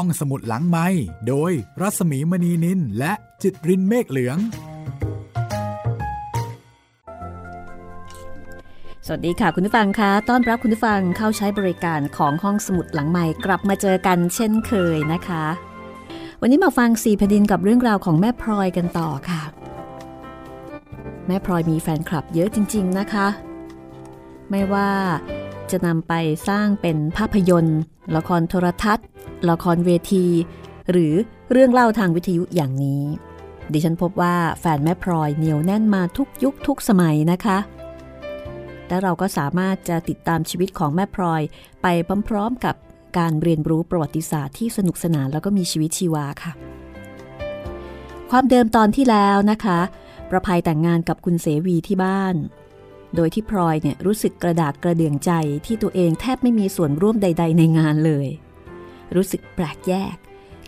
[0.00, 0.86] ห้องสมุดหลังไม้
[1.28, 4.38] โดยรัสมีมณีนินและจิตรินเมฆเหลือง
[9.06, 15.44] สวัสดีค่ะคุณผู้ฟังคะ ต้อนรับคุณผู้ฟังเข้าใช้บริการของห้องสมุดหลังใหม่กลับมาเจอกันเช่นเคยนะคะ
[16.40, 19.42] วันนี้มาฟังสีพดินกับเรื่องราวของแม่พลอยกันต่อค่ะ
[21.26, 23.26] แม่พลอยมีแฟนคลับเยอะจริง ๆ นะคะ
[24.50, 24.90] ไม่ว่า
[25.70, 26.12] จะนำไป
[26.48, 27.80] สร้างเป็นภาพยนตร์
[28.16, 29.06] ละครโทรทัศน์
[29.50, 30.26] ละครเวที
[30.90, 31.14] หรือ
[31.52, 33.02] เรื่องเล่าทางวิทยุอย่างนี้
[33.72, 37.58] ดิฉันพบว่าแฟนแม่พลอยเหนียวแน่นมาทุกยุคทุกสมัยนะคะ
[38.88, 41.42] และเราก็สามารถจะติดตามชีวิตของแม่พลอย
[41.82, 41.86] ไป
[42.28, 42.74] พร้อมๆกับ
[43.18, 46.52] การเรียนรู้ประวัติศาสตร์ที่สนุกสนานแล้วก็มีชีวิตชีวาค่ะ
[48.30, 49.80] ความเดิมตอนที่แล้วนะคะ
[50.30, 52.34] ประภัยแต่งงานกับคุณเสวีที่บ้าน
[53.16, 55.32] โดยที่พลอยเนี่ยรู้สึกกระดากกระเดืองใจ
[55.66, 58.28] ที่ตัวเองแทบไม่มีส่วนร่วมใด ๆ ในงานเลย
[59.14, 60.16] รู้สึกแปลกแยก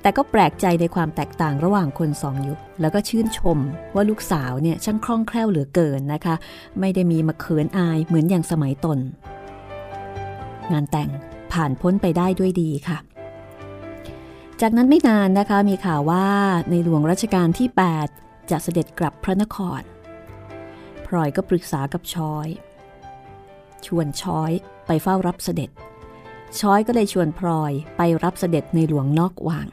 [0.03, 3.59] แต่ก็แปลกใจในความแตกต่างระหว่างคนสองยุค แล้วก็ชื่นชม
[3.95, 6.35] ว่าลูกสาวเนี่ยช่างคล่องแคล่วเหลือเกินนะคะ
[6.81, 8.99] ไม่ได้มีมาเขินอายเหมือนอย่างสมัยตน
[10.73, 11.11] งานแต่ง
[11.53, 12.99] ผ่านพ้นไปได้ด้วยดีค่ะ
[14.61, 16.27] จากนั้นไม่นานนะคะมีข่าวว่า
[16.71, 17.69] ในหลวงรัชกาลที่
[18.11, 19.81] 8 จะเสด็จกลับพระนคร
[21.09, 22.49] พลอยก็ปรึกษากับช้อย
[23.87, 24.51] ชวนช้อย
[24.87, 25.71] ไปเฝ้ารับเสด็จ
[26.61, 29.67] ช้อยก็เลยชวนพลอยไปรับเสด็จในหลวงนอกวัง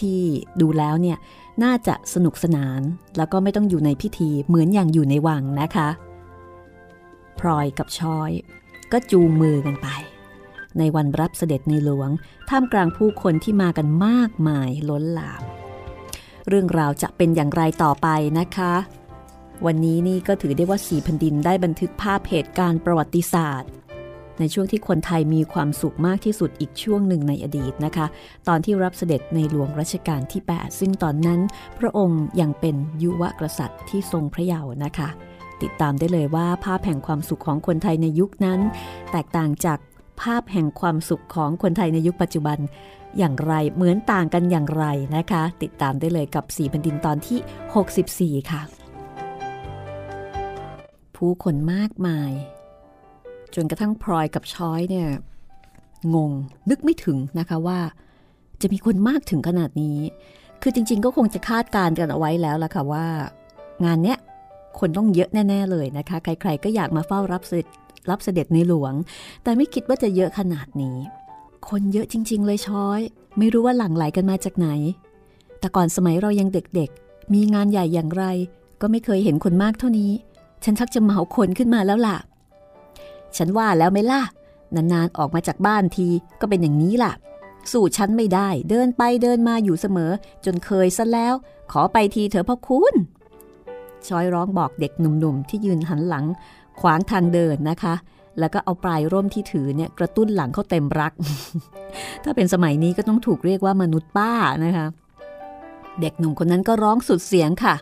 [0.00, 0.22] ที่
[0.60, 1.18] ดูแล้วเนี่ย
[1.62, 2.80] น่าจะสนุกสนาน
[3.16, 5.88] แล้วก็ไม่ต้องอยู่ในพิธีเหมือนอย่างอยู่ในวังนะคะ
[7.40, 8.30] พลอยกับชอย
[8.92, 9.88] ก็จูงมือกันไป
[10.78, 12.10] ในวันรับเสด็จในหลวง
[12.48, 15.42] ท่ามกลางผู้คนที่มากันมากมายล้นหลาม
[16.48, 18.74] เรื่องราวจะเป็นอย่างไรต่อไปนะคะ
[19.66, 23.70] วันนี้นี่ก็ถือได้ว่าสีพันดินได้บันทึกภาพเหตุการณ์ประวัติศาสตร์
[24.38, 28.06] ในช่วงที่คนไทยมีความสุขมากที่สุดอีกช่วงหนึ่งในอดีตนะคะ
[28.48, 31.40] ตอนที่รับเสด็จในหลวงรัชกาลที่ 8 ซึ่งตอนนั้น
[31.78, 35.08] พระองค์ยังเป็นยุวกษัตริย์ที่ทรงพระเยาว์นะคะ
[35.62, 38.60] ติดตามได้เลยว่าภาพแห่งความสุขของคนไทยในยุคนั้น
[39.12, 39.78] แตกต่างจาก
[40.22, 42.58] ภาพแห่งความสุขของคนไทยในยุคปัจจุบัน
[43.18, 44.84] อย่างไรเหมือนต่างกันอย่างไร
[45.16, 48.77] นะคะ ติดตามได้เลยกับสีพันดินตอนที่ 64 ค่ะ
[51.18, 52.32] ผู้คนมากมาย
[53.54, 55.08] จนกระทั่งพลอยกับช้อยเนี่ย
[56.14, 56.32] งง
[56.70, 57.78] นึกไม่ถึงนะคะว่า
[58.62, 59.98] จะมีคนมากถึงขนาดนี้
[60.62, 63.06] คือจริง ๆ ก็คงจะคาดการณ์กันเอาไว้แล้วละค่ะว่า
[63.84, 64.18] งานเนี้ย
[64.78, 67.66] คนต้องเยอะแน่ ๆ เลยนะคะ ใคร ๆ ก็อยากมาเฝ้ารับเสด็จ
[68.10, 68.94] รับเสด็จในหลวง
[69.42, 70.98] แต่ไม่คิดว่าจะเยอะขนาดนี้
[71.68, 73.00] คนเยอะจริง ๆ เลยช้อย
[73.38, 74.68] ไม่รู้ว่าหลั่งไหลกันมาจากไหน
[75.58, 78.24] แต่ก่อนสมัยเรายังเด็กๆ มีงานใหญ่อย่างไร
[78.80, 80.10] ก็ไม่เคยเห็นคนมากเท่านี้
[80.64, 82.16] ฉันชักจะเมาคนขึ้นมาแล้วล่ะ
[83.36, 84.22] ฉันว่าแล้วไม่ล่ะ
[84.74, 86.08] นานๆออกมาจากบ้านที
[86.40, 87.12] ก็เป็นอย่างนี้ล่ะ
[87.72, 90.10] สู่ฉันไม่ได้เดินไปเดินมาอยู่เสมอ
[90.44, 91.34] จนเคยซะแล้ว
[91.72, 92.94] ขอไปทีเถอะพ่อคุณ
[94.06, 96.24] ชอยร้องบอกเด็กหนุ่มๆ ที่ยืนหันหลัง
[96.80, 97.94] ขวางทางเดินนะคะ
[98.38, 101.12] แล้วก็เอาปลายร่มที่ถือเนี่ยกระตุ้นหลังเขาเต็มรัก
[102.24, 104.32] ถ้าเป็นสมัยนี้ก็ต้องถูกเรียกว่ามนุษย์ป้า
[104.64, 104.86] นะคะ
[106.00, 107.74] เด็กหนุ่มคนนั้นก็ร้องสุดเสียงค่ะ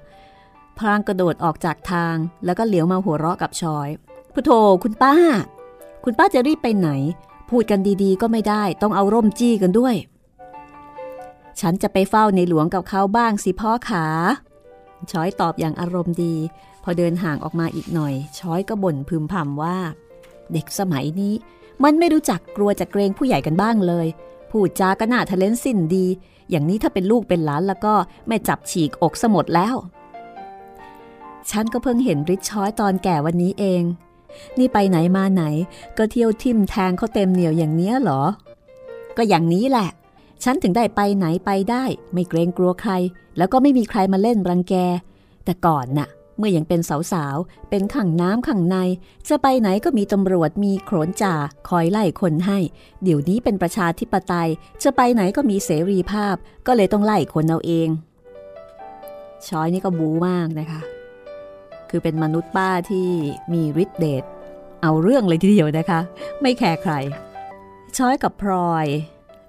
[0.79, 3.89] พลางกระโดดออกจากทาง แล้วก็เหลียวมาหัวเราะกับชอย
[4.33, 4.51] พุโธ
[4.83, 5.15] คุณป้า
[6.05, 6.91] คุณป้าจะรีบไปไหน
[7.51, 9.95] พูดกันดีๆ ก็ไม่ได้ต้องเอาร่มจี้กันด้วย
[11.61, 14.07] ฉันจะไปเฝ้าในหลวงกับเขาบ้างสิพ่อขา
[15.11, 16.35] ชอยตอบอย่างอารมณ์ดี
[16.83, 19.79] พอเดินห่างออกมาอีกหน่อย ชอยก็บ่นพึมพำว่า
[20.53, 21.35] เด็กสมัยนี้
[21.85, 24.07] มันไม่รู้จักกลัวจะเกรงผู้ใหญ่กันบ้างเลย
[24.51, 26.07] พูดจาก็น่าทะเลนสิ้นดี
[26.51, 27.95] อย่างนี้ถ้าเป็นลูกเป็นหลานแล้วก็
[28.29, 29.75] ไม่จับฉีกอกสมดแล้ว
[31.51, 33.83] ฉันก็เพิ่งเห็นริชชอยตอนแก่วันนี้เอง
[34.59, 35.45] นี่ไปไหนมาไหน
[35.99, 38.23] ก็เที่ยวทิมแทงเขาเต็มเหนียวอย่างเนี้ยหรอ
[39.17, 39.89] ก็อย่างนี้แหละ
[40.45, 42.93] ฉันถึงได้ไปไหนไปได้ ไม่เกรงกลัวใคร
[43.37, 44.75] แล้วก็ไม่มีใครมาเล่นรังแก
[45.45, 46.09] แต่ก่อนน่ะ
[46.39, 46.81] เมื่อยังเป็น
[47.12, 48.77] สาวๆ เป็นขังน้ำขังใน
[49.28, 51.34] จะไปไหนก็มีตำรวจมีโขนจ่า
[51.69, 52.59] คอยไล่คนให้
[53.03, 54.48] เดี๋ยวนี้เป็นประชาธิปไตย
[54.83, 56.34] จะไปไหนก็มีเสรีภาพ
[56.66, 57.89] ก็เลยต้องไล่คนเอาเอง
[59.47, 60.81] ช้อยนี่ก็บูมากนะคะ
[61.91, 63.09] คือเป็นมนุษย์ป้าที่
[63.53, 64.24] มีฤทธิ์เดช
[64.83, 66.00] เอาเรื่องเลยทีเดียวนะคะ
[66.41, 66.94] ไม่แคร์ใคร
[67.97, 68.86] ช้อยกับพลอย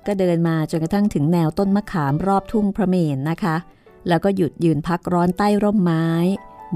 [0.06, 3.56] ก็เดินมาจนกระทั่งถึงแนวต้นมะขามรอบทุ่งพระเมนนะคะ
[4.08, 6.08] แล้วก็หยุดยืนพักร้อนใต้ร่มไม้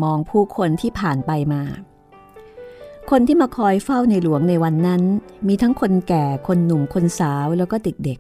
[0.04, 1.64] มองผู้คนที่ผ่านไปมา
[3.10, 5.02] คนที่มาคอยเฝ้าในหลวงในวันนั้น
[5.48, 8.20] มีทั้งคนแก่คนหนุ่มคนสาวแล้วก็เด็ก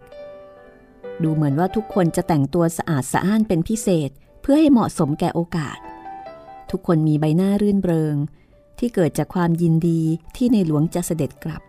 [0.62, 4.10] ๆ ดูเหมือนว่าทุกคนจะแต่งตัวสะอาดสะอ้านเป็นพิเศษ
[4.42, 5.78] เพื่อให้เหมาะสมแก่โอกาส
[6.72, 8.16] ทุกคนมีใบหน้ารื่นเริง
[8.80, 10.02] ที่เกิดจากความยินดี
[10.36, 11.62] ที่ในหลวงจะเสด็จกลับ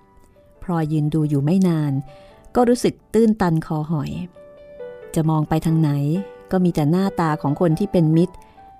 [0.62, 1.92] พรอยยืนดูอยู่ไม่นาน
[2.54, 4.10] ก็รู้สึกตื้นตันคอหอย
[5.14, 5.90] จะมองไปทางไหน
[6.50, 8.34] ก็มีแต่หน้าตาของคนที่เป็นมิตร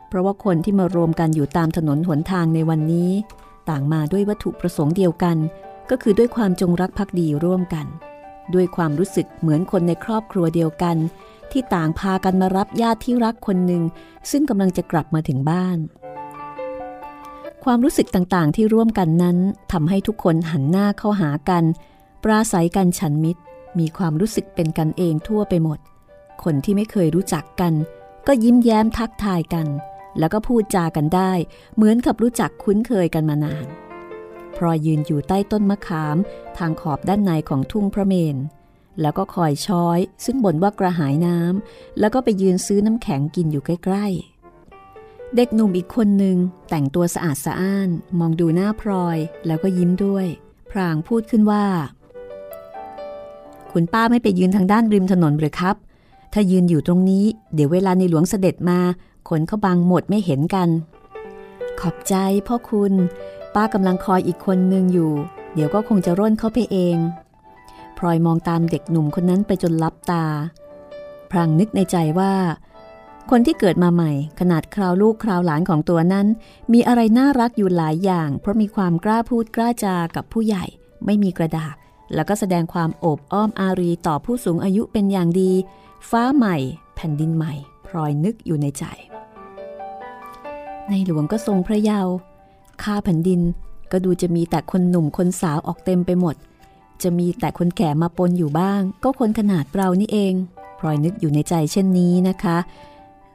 [0.08, 3.10] เพราะว่าคนที่มารวมกันอยู่ตามถนนหนทางในวันนี้
[3.68, 5.36] ต่างมาด้วยวัตถุประสงค์เดียวกัน
[5.90, 7.86] ก็คือด้วยความจงรักภักดีร่วมกัน
[8.54, 10.96] ด้วยความรู้สึกเหมือนคนในครอบครัวเดียวกัน
[11.52, 13.82] ที่ต่างพากันมารับญาติที่รักคนหนึ่ง
[14.30, 15.78] ซึ่งกำลังจะกลับมาถึงบ้าน
[17.64, 19.38] ความรู้สึกต่างๆ ที่ร่วมกันนั้น
[19.73, 21.64] ทำให้ทุกคนหันหน้าเข้าหากัน
[22.23, 23.41] ปราศัยกันฉันมิตร
[23.79, 25.79] มีความรู้สึกเป็นกันเองทั่วไปหมด
[26.43, 27.73] คนที่ไม่เคยรู้จักกัน
[28.26, 29.67] ก็ยิ้มแย้มทักทายกัน
[30.19, 31.32] แล้วก็พูดจากันได้
[31.76, 33.67] เหมือนกับรู้จักคุ้นเคยกันมานาน
[34.56, 36.17] พรอยยืนอยู่ใต้ต้นมะขาม
[36.59, 38.37] ทางขอบด้านในของทุ่งพระเมน
[39.00, 44.31] แล้วก็คอยช้อย ซึ่งบ่นว่ากระหายน้ำแล้วก็ไปยืนซื้อน้ำแข็งกินอยู่ใกล้ๆ
[45.37, 46.37] เด็กหนุ่มอีกคนหนึ่ง
[46.70, 47.88] แต่งตัวสะอาดสะอ้าน
[48.19, 50.26] มองดูหน้าพลอยแล้วก็ยิ้มด้วย
[50.70, 51.64] พรางพูดขึ้นว่า
[53.73, 55.76] คุณป้าไม่ไปยืนทางด้านริมถนนหรือครับ
[56.32, 57.25] ถ้ายืนอยู่ตรงนี้
[57.55, 58.79] เดี๋ยวเวลาในหลวงเสด็จมา
[59.29, 60.69] คนเขาบังหมดไม่เห็นกัน
[61.81, 62.14] ขอบใจ
[62.46, 62.93] พ่อคุณ
[63.55, 65.12] ป้ากำลังคอยอีกคนหนึ่งอยู่
[65.55, 66.96] เดี๋ยวก็คงจะร่นเข้าไปเอง
[67.99, 70.25] พลอยมองตามเด็กหนุ่มคนนั้นไปจนลับตา
[71.31, 72.32] พรางนึกในใจว่า
[73.34, 76.26] คนที่เกิดมาใหม่ ขนาดคราวลูกคราวหลานของตัวนั้น
[76.73, 80.64] มีอะไรน่ารักอยู่หลายอย่าง เพราะมีความกล้าพูดกล้าจากับผู้ใหญ่
[81.06, 81.75] ไม่มีกระดาษ
[82.14, 85.52] แล้วก็แสดงความโอบอ้อมอารีต่อผู้สูงอายุเป็นอย่างดี
[86.11, 86.56] ฟ้าใหม่
[86.94, 87.52] แผ่นดินใหม่
[87.87, 88.84] พลอยนึกอยู่ในใจ
[90.88, 92.14] ในหลวงก็ทรงพระเยาว์
[92.82, 93.40] ข้าแผ่นดิน
[93.93, 96.35] ก็ดูจะมีแต่คนหนุ่มคนสาวออกเต็มไปหมด
[97.02, 100.35] จะมีแต่คนแก่มาปนอยู่บ้าง ก็คนขนาดเรานี่เอง
[100.78, 102.58] พลอยนึกอยู่ในใจเช่นนี้นะคะ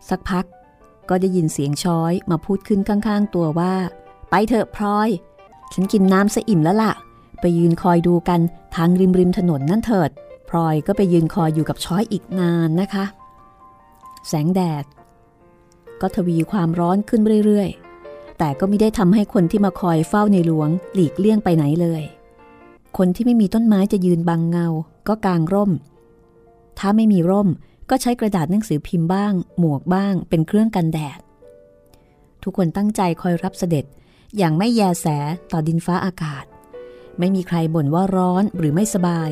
[0.10, 0.46] สักพัก
[1.10, 3.74] ก็ได้ยินเสียงช้อยมาพูดขึ้นข้างๆ ตัวว่า
[4.30, 5.10] ไปเถอะพลอย
[5.74, 6.94] ฉันกินน้ำซะอิ่มแล้วล่ะ
[7.42, 8.40] ไปยืนคอยดูกัน
[8.76, 10.10] ทางริมริมถนนนั่นเถิด
[10.50, 13.06] พลอยก็ไปยืนคอยอยู่กับช้อยอีกนานนะคะ
[14.28, 14.86] แสงแดด
[16.02, 22.04] ก็ทวีความร้อนขึ้นเรื่อยๆ แต่ก็ไม่ได้ทำให้คนที่มาคอยเฝ้าในหลวง หลีกเลี่ยงไปไหนเลย
[22.98, 24.68] คนที่ไม่มีต้นไม้จะยืนบังเงา
[25.08, 25.72] ก็กางร่ม
[26.80, 27.50] ถ้าไม่มีร่ม
[27.90, 31.20] ก็ใช้กระดาษหนังสือพิมพ์บ้าง หมวกบ้าง เป็นเครื่องกันแดด
[32.44, 33.86] ทุกคนตั้งใจคอยรับเสด็จ
[34.38, 35.06] อย่างไม่แยแส
[35.52, 36.46] ต่อดินฟ้าอากาศ
[37.20, 39.32] ไม่มีใครบ่นว่าร้อนหรือไม่สบาย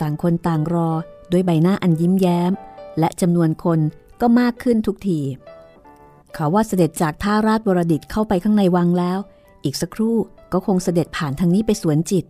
[0.00, 0.90] ต่างคนต่างรอ
[1.32, 2.52] ด้วยใบหน้าอันยิ้มแย้ม
[2.98, 3.80] และจำนวนคน
[4.20, 5.20] ก็มากขึ้นทุกที
[6.34, 9.18] เขาว่าเสด็จจากท่าราชบรดิตเข้าไปข้างในวังแล้ว
[9.64, 10.16] อีกสักครู่
[10.52, 12.24] ก็คงเสด็จผ่านทางนี้ไปสวนจิต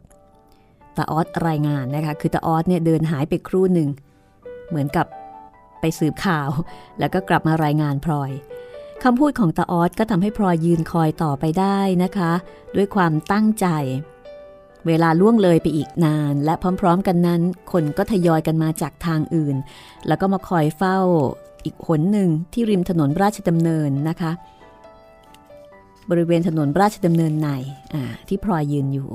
[0.96, 3.88] ตาออสรายงานนะคะ คือตาออสเนี่ยเดินหายไปครู่หนึ่ง
[4.68, 5.06] เหมือนกับ
[5.82, 6.50] ไปสืบข่าว
[6.98, 8.30] แล้วก็กลับมารายงานพลอย
[9.02, 12.32] คำพูดของตาออสก็ทำให้พลอยยืนคอยต่อไปได้นะคะ
[12.76, 13.66] ด้วยความตั้งใจ
[14.86, 17.42] เวลาล่วงเลยไปอีกนาน และพร้อม ๆ กันนั้น
[17.72, 19.56] คนก็ทยอยกันมาจากทางอื่น
[20.06, 20.98] แล้วก็มาคอยเฝ้า
[21.64, 24.32] อีกหนหนึ่งที่ริมถนนราชดำเนินนะคะ
[26.10, 27.48] บริเวณถนนราชดำเนินใน
[28.28, 29.08] ที่พลอยยืนอยู่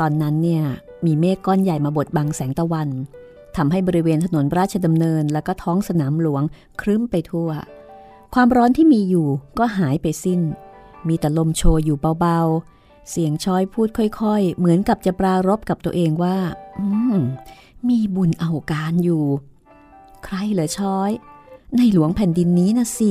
[0.00, 0.64] ตอนนั้นเนี่ย
[1.06, 2.88] มีเมฆก้อนใหญ่มาบดบังแสงตะวัน
[3.56, 6.42] ทำให้บริเวณถนนราชดำเนิน และก็ท้องสนามหลวง
[6.80, 7.50] ครึ้มไปทั่ว
[8.34, 9.28] ความร้อนที่มีอยู่
[9.58, 10.40] ก็หายไปสิ้น
[11.08, 16.38] มีแต่ลมโชยอยู่เบาๆ เสียงช้อยพูดค่อยๆ เหมือนกับจะปรารบกับตัวเองว่า
[16.78, 17.18] อืม
[17.88, 19.24] มีบุญเอาการอยู่
[20.24, 21.10] ใครเหรอช้อย
[21.76, 23.10] ในหลวงแผ่นดินนี้นะสิ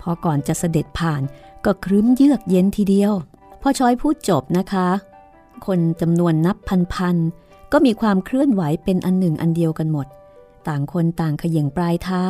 [0.00, 1.22] พอก่อนจะเสด็จผ่าน
[1.64, 3.12] ก็ครึ้มเยือกเย็นทีเดียว
[3.60, 4.88] พอช้อยพูดจบนะคะ
[5.66, 6.56] คนจำนวนนับ
[6.92, 7.41] พันๆ
[7.72, 10.06] ก็มีความเคลื่อนไหวเป็นอันหนึ่งอันเดียวกันหมด
[10.68, 12.24] ต่างคนต่างขย่งปลายเท้า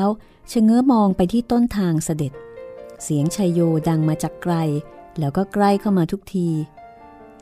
[0.53, 2.33] ชะเง้อมองไปที่ต้นทางเสด็จ
[3.03, 4.55] เสียงชัยโยดังมาจากไกล
[5.19, 6.49] แล้วก็ใกล้เข้ามาทุกที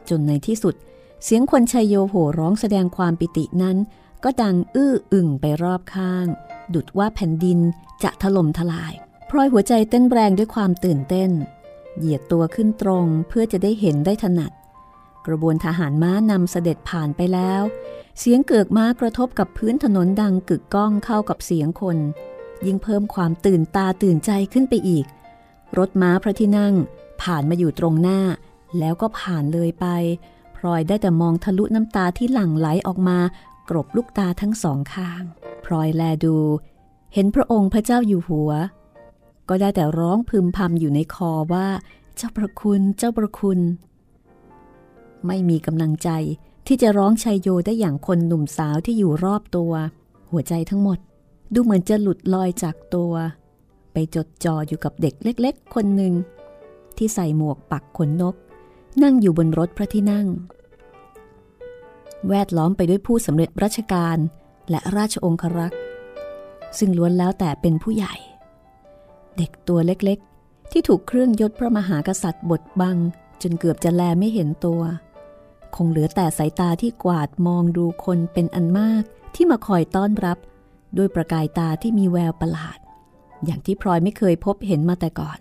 [0.09, 0.75] จนในที่สุด
[1.25, 3.77] เสียงคนชัยโยโห่ร้องแสดงความปิตินั้น
[4.25, 6.27] ก็ดังอื้ออึ่งไปรอบข้าง
[6.75, 7.59] ดุดว่าแผ่นดิน
[8.03, 8.93] จะถล่มทลาย
[9.31, 11.31] พลอยหัวใจเต้นแรงด้วยความตื่นเต้น
[11.99, 14.53] เหยียดตัวขึ้นตรงเพื่อจะได้เห็นได้ถนัด
[15.31, 17.63] ระบวนทหารม้านำเสด็จผ่านไปแล้ว
[18.19, 21.99] เสียงเกือกม้ากระทบกับพื้นถนนดังกึกก้องเข้ากับเสียงคน
[22.67, 25.07] ยิ่งเพิ่มความตื่นตาตื่นใจขึ้นไปอีก
[25.79, 26.75] รถม้าพระที่นั่ง
[27.23, 28.21] ผ่านมาอยู่ตรงหน้า
[28.79, 29.87] แล้วก็ผ่านเลยไป
[30.57, 33.19] พลอยได้แต่มองทะลุน้ำตาที่หลั่งไหลออกมา
[33.69, 35.23] กรบลูกตาทั้งสองข้าง
[35.65, 36.37] พลอยแลดู
[37.15, 38.51] เห็นพระองค์พระเจ้าอยู่หัว
[39.49, 41.69] ก็ได้แต่ร้องพึมพำอยู่ในคอว่า
[42.17, 43.59] เจ้าประคุณเจ้าประคุณ
[45.27, 46.11] ไม่มีกำลังใจ
[46.67, 49.73] ที่จะร้องชัยโยได้อย่างคนหนุ่มสาวที่อยู่รอบตัว
[50.31, 50.99] หัวใจทั้งหมด
[51.55, 53.13] ดูเหมือนจะหลุดลอยจากตัว
[53.93, 56.15] ไปจดจ่ออยู่กับเด็กเล็ก ๆ คนหนึ่ง
[56.97, 58.35] ที่ใส่หมวกปักขนนก
[59.03, 60.27] นั่งอยู่บนรถพระที่นั่ง
[62.29, 64.19] แวดล้อมไปด้วยผู้สำเร็จราชการ
[64.71, 65.81] และราชองครักษ์
[66.79, 68.15] ซึ่งล้วนแล้วแต่เป็นผู้ใหญ่
[69.37, 72.97] เด็กตัวเล็กๆ ที่ถูกเครื่องยศพระมหากษัตริย์บดบัง
[73.43, 74.83] จนเกือบจะแลไม่เห็นตัว
[75.77, 79.03] คงเหลือแต่สายตาที่กวาดมองดูคนเป็นอันมาก
[79.35, 80.39] ที่มาคอยต้อนรับ
[80.97, 82.79] ด้วยประกายตาที่มีแววประหลาด
[83.45, 85.39] อย่างที่พลอยไม่เคยพบเห็นมาแต่ก่อน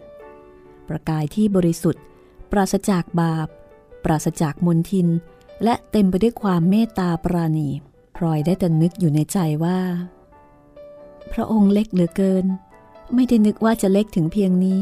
[0.88, 2.04] ประกายที่บริสุทธิ์
[2.52, 3.48] ปราศจากบาป
[4.04, 5.08] ปราศจากมนทิน
[5.64, 7.70] และเต็มไปด้วยความเมตตาปราณี
[8.16, 9.80] พลอยได้แต่นึกอยู่ในใจว่า
[11.32, 12.46] พระองค์เล็กเหลือเกิน
[13.16, 14.80] ไม่ได้นึกว่าจะเล็กถึงเพียงนี้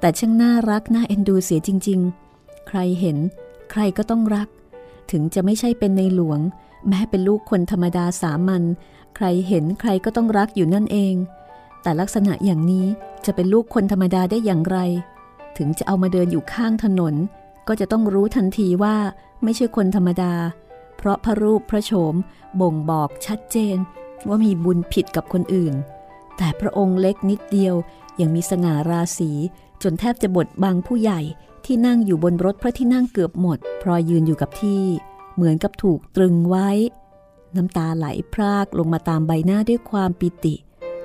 [0.00, 2.00] แต่ช่างน่ารักน่าเอ็นดูเสียจริง
[2.34, 3.16] ๆ ใครเห็น
[3.70, 4.48] ใครก็ต้องรัก
[5.10, 6.40] ถึงจะไม่ใช่เป็นในหลวง
[6.88, 8.62] แม้เป็นลูกคนธรรมดาสามัญ
[9.16, 11.14] ใครเห็นใครก็ต้องรักอยู่นั่นเอง
[11.82, 12.86] แต่ลักษณะอย่างนี้
[13.24, 14.78] จะเป็นลูกคนธรรมดาได้อย่างไร
[15.56, 17.14] ถึงจะเอามาเดินอยู่ข้างถนน
[17.68, 18.96] ก็จะต้องรู้ทันทีว่า
[19.42, 20.34] ไม่ใช่คนธรรมดา
[20.96, 22.14] เพราะพระรูปพระโฉม
[22.60, 23.76] บ่งบอกชัดเจน
[24.28, 25.74] ว่ามีบุญผิดกับคนอื่น
[26.36, 27.74] แต่พระองค์เล็กนิดเดียว
[28.20, 29.30] ยังมีสง่าราศี
[29.82, 31.20] จนแทบจะบดบังผู้ใหญ่
[31.66, 34.82] ที่นั่งอยู่บนรถพระที่นั่งเกือบหมดพรอยยืนอยู่กับที่
[35.34, 36.68] เหมือนกับถูกตรึงไว้
[37.56, 40.54] น้ำตาไหลพรากลงมาตามใบหน้าด้วยความปิติ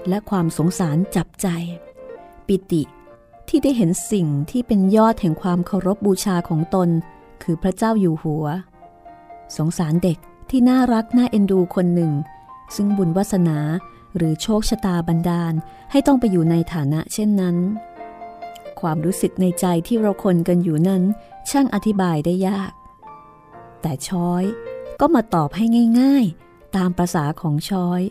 [0.10, 1.48] และความสงสารจับใจ
[2.48, 2.84] ปิติ
[3.48, 6.90] ที่ได้เห็นสิ่งที่เป็นยอดแห่งความเคารพบบูชาของตน
[7.44, 8.46] คือพระเจ้าอยู่หัว
[9.58, 10.18] สงสารเด็ก
[10.50, 12.12] ที่น่ารักน่าเอ็นดูคนหนึ่ง
[12.76, 13.58] ซึ่งบุญวาสนา
[14.16, 15.54] หรือโชคชะตาบันดาล
[15.92, 17.56] ให้ต้องไปอยู่ในฐานะเช่นนั้น
[18.82, 21.04] ความรู้สึกในใจที่เราคนกันอยู่นั้น
[21.50, 22.72] ช่างอธิบายได้ยาก
[23.82, 24.44] แต่ช้อย
[25.00, 25.66] ก็มาตอบให้
[26.00, 28.02] ง่ายๆ ตามประษาของช้อย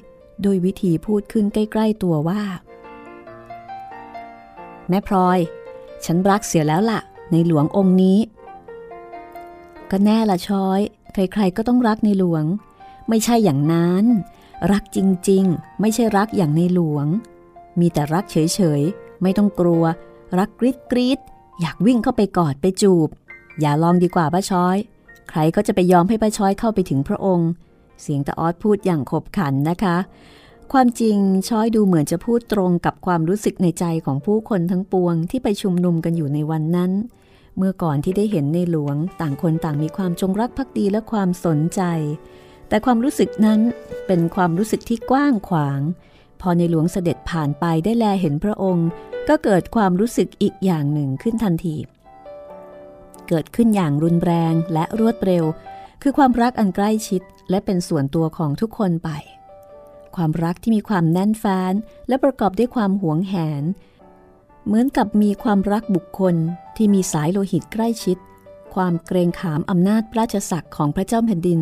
[0.43, 2.43] โดยวิธีพูดขึ้นใกล้ๆตัวว่า
[4.89, 5.39] แม่พลอย
[6.05, 8.19] ฉันรักเสียแล้วล่ะ ในหลวงองค์นี้
[9.91, 10.81] ก็แน่ละช้อย
[11.13, 12.45] ใครๆก็ต้องรักในหลวง
[13.09, 14.05] ไม่ใช่อย่างนั้น
[14.73, 14.99] รักจ
[15.31, 17.07] ริงๆ ไม่ใช่รักอย่างในหลวง
[17.81, 19.85] มีแต่รักเฉยๆ ไม่ต้องกลัว
[20.39, 21.19] รักกรีดกรีด
[21.61, 23.09] อยากวิ่งเข้าไปกอดไปจูบ
[23.61, 24.77] อย่าลองดีกว่าป้าช้อย
[25.29, 27.51] ใครก็จะไปยอมให้ป้าช้อยเข้าไปถึงพระองค์
[28.03, 29.97] เสียงตาออดพูดอย่างขบขันนะคะ
[30.73, 31.17] ความจริง
[31.49, 36.93] ช้อยดูเหมือนจะพูดตรงกับความรู้สึกในใจของผู้คนทั้งปวงที่ไปชุมนุมกันอยู่ในวันนั้น
[37.57, 41.83] เมื่อก่อนที่ได้เห็นในหลวง ต่างคนต่างมีความจงรักภักดีและความสนใจ
[42.69, 43.61] แต่ความรู้สึกนั้น
[44.07, 45.81] เป็นความรู้สึกที่กว้างขวาง
[46.41, 48.89] พอในหลวงเสด็จผ่านไปได้แลเห็นพระองค์
[49.29, 51.77] ก็เกิดความรู้สึกอีกอย่างหนึ่งขึ้นทันที
[53.29, 55.45] เกิดขึ้นอย่างรุนแรงและรวดเร็ว
[56.03, 59.11] คือความรักอันใกล้ชิดและเป็นส่วนตัวของทุกคนไป
[60.17, 61.73] ความรักที่มีความแน่นแฟ้น
[62.09, 63.63] และประกอบด้วยความหวงแหน
[64.67, 66.35] เหมือนกับมีความรักบุคคล
[66.77, 68.17] ที่มีสายโลหิตใกล้ชิด
[68.75, 71.61] ความเกรงขามอำนาจพระราชศักดิ์ของพระเจ้าแผ่นดิน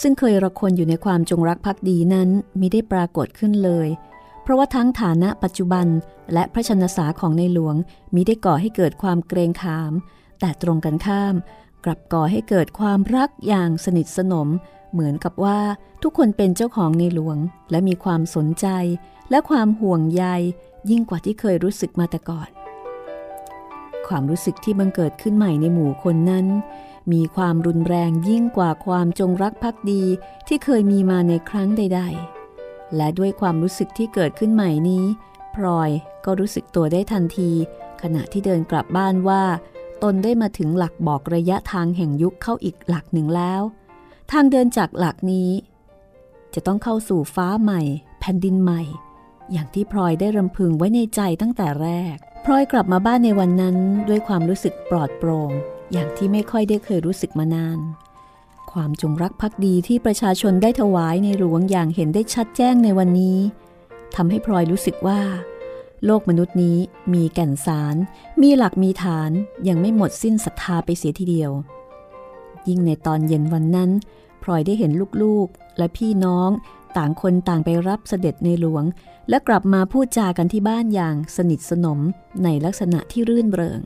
[0.00, 2.28] ซึ่งเคยระคนอยู่ในความจงรักภักดีนั้น
[2.60, 3.88] มิได้ปรากฏขึ้นเลย
[4.46, 5.86] เพราะว่าทั้งฐานะปัจจุบัน
[6.32, 7.76] และพระชนสาของในหลวง
[8.14, 9.92] มิได้ก่อให้เกิดความเกรงขาม
[10.40, 11.34] แต่ตรงกันข้าม
[11.84, 14.48] กลับก่อให้เกิดความรักอย่างสนิทสนม
[14.92, 15.60] เหมือนกับว่า
[16.02, 17.38] ทุกคนเป็นเจ้าของในหลวง
[17.70, 18.66] และมีความสนใจ
[19.30, 20.24] และความห่วงใย
[20.90, 22.50] ยิ่งกว่าที่เคยรู้สึกมาแต่ก่อน
[24.08, 26.46] ความรู้สึกที่บังเกิดขึ้นใหม่ในหมู่คนนั้น
[27.12, 30.02] มีความรุนแรงยิ่งกว่าความจงรักภักดี
[30.46, 32.35] ที่เคยมีมาในครั้งใด ๆ
[32.96, 35.04] และด้วยความรู้สึกที่เกิดขึ้นใหม่นี้
[35.54, 35.90] พลอย
[36.24, 37.50] ก็รู้สึกตัวได้ทันที
[38.02, 39.42] ขณะที่เดินกลับบ้านว่า
[40.02, 43.62] ตนได้มาถึงหลักบอกระยะทางแห่งยุคเข้าอีกหลักหนึ่งแล้ว
[44.32, 45.50] ทางเดินจากหลักนี้
[46.54, 47.82] จะต้องเข้าสู่ฟ้าใหม่
[48.20, 48.82] แผ่นดินใหม่
[49.52, 53.76] อย่างที่พลอยได้รำพึงไว้ในใจตั้งแต่แรก พลอยกลับมาบ้านในวันนั้น
[54.08, 55.50] ด้วยความรู้สึกปลอดโปร่ง
[55.92, 57.78] อย่างที่ไม่ค่อยได้เคยรู้สึกมานาน
[58.76, 63.38] ความจงรักภักดีที่ประชาชนได้ถวายในหลวงอย่างเห็นได้ชัดแจ้งในวันนี้
[64.16, 65.20] ทำให้พลอยรู้สึกว่า
[66.04, 66.78] โลกมนุษย์นี้
[67.14, 67.96] มีแก่นสาร
[68.42, 69.30] มีหลักมีฐาน
[69.68, 71.50] ยังไม่หมดสิ้นศรัทธาไปเสียทีเดียว
[72.68, 73.90] ยิ่งในตอนเย็นวันนั้น
[74.42, 74.92] พลอยได้เห็น
[75.22, 76.50] ลูกๆ และพี่น้อง
[76.96, 78.84] ต่างคนต่างไปรับเสด็จในหลวง
[79.28, 82.00] และกลับมาพูดจากันที่บ้านอย่างสนิทสนม
[82.44, 83.80] ในลักษณะที่รื่นเริง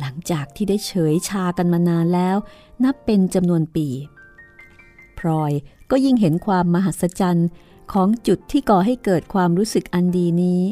[0.00, 2.36] หลังจากที่ได้เฉยชากันมานานแล้ว
[2.84, 3.88] นับเป็นจำนวนปี
[5.18, 5.52] พลอย
[5.90, 7.48] ก็ยิ่งเห็นความมหัศจรรย์
[7.92, 10.62] ของจุดที่ก่อให้เกิดความรู้สึกอันดีนี้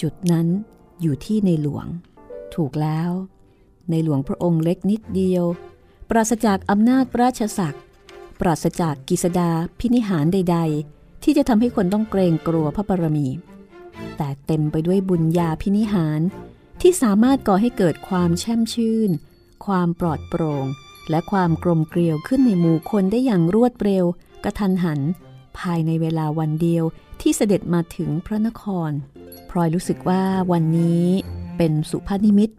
[0.00, 0.46] จุดนั้น
[1.00, 1.86] อยู่ที่ในหลวง
[2.54, 3.10] ถูกแล้ว
[3.90, 5.44] ในหลวงพระองค์เล็กนิดเดียว
[6.10, 7.82] ปราศจากอำนาจราชศักดิ์
[8.40, 10.58] ปราศจากกิสดาพินิหารใด
[10.90, 13.28] ๆ ที่จะทำให้คนต้องเกรงกลัวพระบารมี
[14.16, 16.20] แต่เต็มไปด้วยบุญญาพินิหาร
[16.80, 19.10] ที่สามารถก่อให้เกิดความแช่มชื่น
[19.66, 20.66] ความปลอดโปร่ง
[21.10, 24.04] และความกลมเกลียวขึ้นในหมู่คนได้อย่างรวดเร็ว
[24.44, 25.00] กระทันหัน
[25.58, 26.84] ภายในเวลาวันเดียว
[27.20, 28.90] ที่เสด็จมาถึงพระนคร
[29.50, 30.22] พลอยรู้สึกว่า
[30.52, 31.06] วันนี้
[31.56, 32.50] เป็นสุภาพนิมิต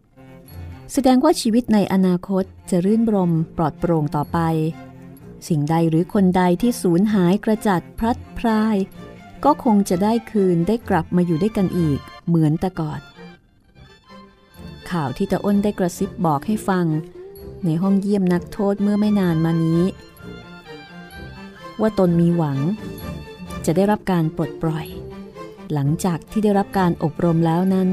[0.94, 4.40] แสดงว่าชีวิตในอนาคตจะรื่นรมปลอดโปร่งต่อไป
[5.48, 8.78] สิ่งใดหรือคนใดที่สูญหายกระจัดพลัดพราย
[9.46, 13.00] ก็คงจะได้คืนได้กลับมาอยู่ด้วยกันอีกเหมือนแต่ก่อน
[14.92, 16.86] ข่าวที่ตาอ้นได้กระซิบบอกให้ฟัง
[17.66, 19.82] ในห้องเยี่ยมนักโทษเมื่อไม่นานมานี้
[21.82, 22.58] ว่าตนมีหวัง
[23.66, 24.88] จะได้รับการปลดปล่อย
[25.74, 27.90] หลังจากที่ได้รับการอบรมแล้วนั้น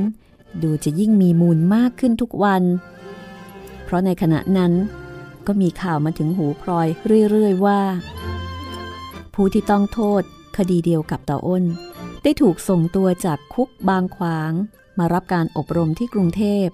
[0.63, 2.63] ดูจะยิ่งมีมูลมากขึ้นทุกวัน
[3.85, 4.73] เพราะในขณะนั้น
[5.47, 6.89] ก็มีข่าวมาถึงหูพลอย
[7.31, 7.81] เรื่อยๆว่า
[9.35, 10.23] ผู้ที่ต้องโทษ
[10.57, 11.65] คดีเดียวกับตาอ้น
[12.23, 14.53] ได้ถูกส่งตัวจากคุกบางขวาง
[14.99, 16.67] มารับการอบรมที่กรุงเทพ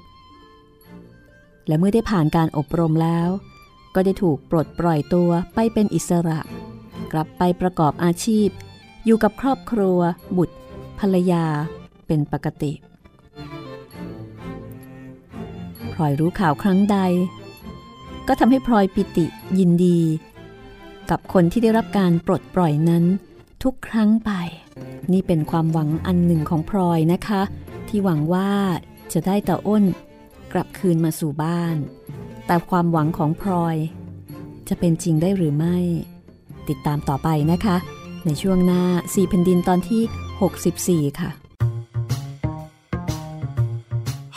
[1.70, 3.28] และเมื่อได้ผ่านการอบรมแล้ว
[3.94, 6.40] ก็ได้ถูกปลดปล่อยตัวไปเป็นอิสระ
[7.12, 8.48] กลับไปประกอบอาชีพ
[9.04, 9.98] อยู่กับครอบครัว
[10.36, 10.56] บุตร
[10.98, 11.44] ภรรยา
[12.06, 12.72] เป็นปกติ
[15.92, 16.98] พลอยรู้ข่าวครั้งใด
[18.28, 19.26] ก็ทำให้พลอยปิติ
[19.58, 20.00] ยินดี
[21.10, 23.04] กับคนที่ได้รับการปลดปล่อยนั้น
[23.62, 24.30] ทุกครั้งไป
[25.12, 27.42] นี่เป็นความหวังอันหนึ่งของพลอยนะคะ
[27.88, 28.50] ที่หวังว่า
[29.12, 29.84] จะได้ตาอ้น
[30.52, 31.76] กลับคืนมาสู่บ้าน
[32.46, 33.76] แต่ความหวังของพลอย
[34.68, 35.76] จะเป็นจริงได้หรือไม่
[36.68, 37.76] ติดตามต่อไปนะคะ
[38.24, 38.82] ในช่วงหน้า
[39.14, 41.30] สี่แผ่นดินตอนที่ 64 ค่ะ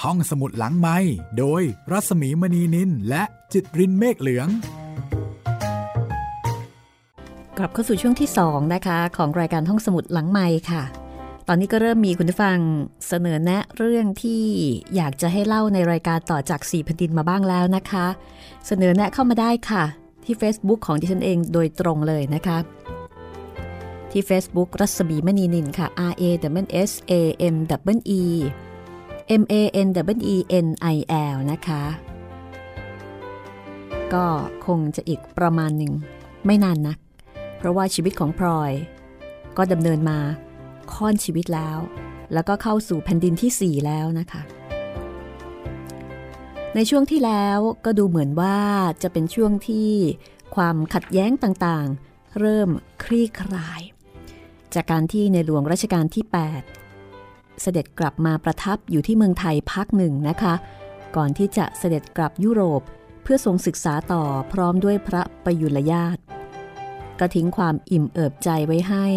[0.02, 0.98] ห้องสมุดหลังไม้
[1.38, 4.48] โดยรัสมีมณีนินและจิตรินเมฆเหลือง
[7.58, 10.84] กลับเข้าสู่ช่วงที่ 2 นะคะ ของรายการห้องสมุดหลังไม้ค่ะ
[11.48, 12.58] ตอนนี้ก็เริ่มมีคุณผู้ฟัง
[13.08, 14.44] เสนอแนะเรื่องที่
[14.96, 18.06] อยากจะให้เล่าในรายการต่อจาก4แผ่นดินมาบ้างแล้วนะคะ
[18.68, 19.84] เสนอแนะเข้ามาได้ค่ะ
[20.24, 22.58] ที่ Facebook ของดิฉันเองโดยตรงเลยนะคะ
[24.12, 26.24] ที่ Facebook รัศมีมณีนินค่ะ R A
[26.64, 27.14] W S A
[27.54, 27.56] M
[27.96, 28.22] W E
[29.42, 30.98] M A N W E N I
[31.34, 31.84] L นะคะ
[34.14, 34.26] ก็
[34.66, 35.94] คงจะอีกประมาณหนึ่ง
[36.46, 36.98] ไม่นานนัก
[37.58, 38.72] เพราะว่าชีวิตของพลอย
[39.58, 40.20] ก็ดำเนินมา
[40.94, 41.78] ค่อนชีวิตแล้ว
[42.34, 44.42] แล้วก็เข้าสู่แผ่นดินที่ 4 แล้วนะคะ
[46.76, 48.58] ในช่วงที่แล้วก็ดูเหมือนว่า
[49.04, 49.92] จะเป็นช่วงที่
[50.56, 52.70] ความขัดแย้งต่างๆ เริ่ม
[53.04, 53.82] คลี่คลาย
[54.74, 56.26] จากการที่ในหลวงรัชกาลที่
[56.92, 60.54] 8 เสด็จกลับมาประทับอยู่ที่เมืองไทยพักหนึ่งนะคะ
[61.16, 62.82] ก่อนที่จะเสด็จกลับยุโรป
[63.24, 66.18] เพื่อทรงศึกษาต่อพร้อมด้วยพระประยุรญาต
[67.20, 69.08] ก็ทิ้งความอิ่มเอิบใจไว้ให้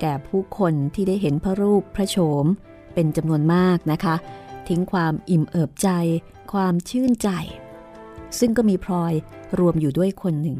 [0.00, 2.44] แก่ผู้คนที่ได้เห็นพระรูปพระโฉม
[2.94, 4.14] เป็นจำนวนมากนะคะ
[4.68, 5.88] ทิ้งความอิ่มเอิบใจ
[6.52, 7.28] ความชื่นใจ
[8.38, 9.12] ซึ่งก็มีพลอย
[9.58, 10.58] รวมอยู่ด้วยคนหนึ่ง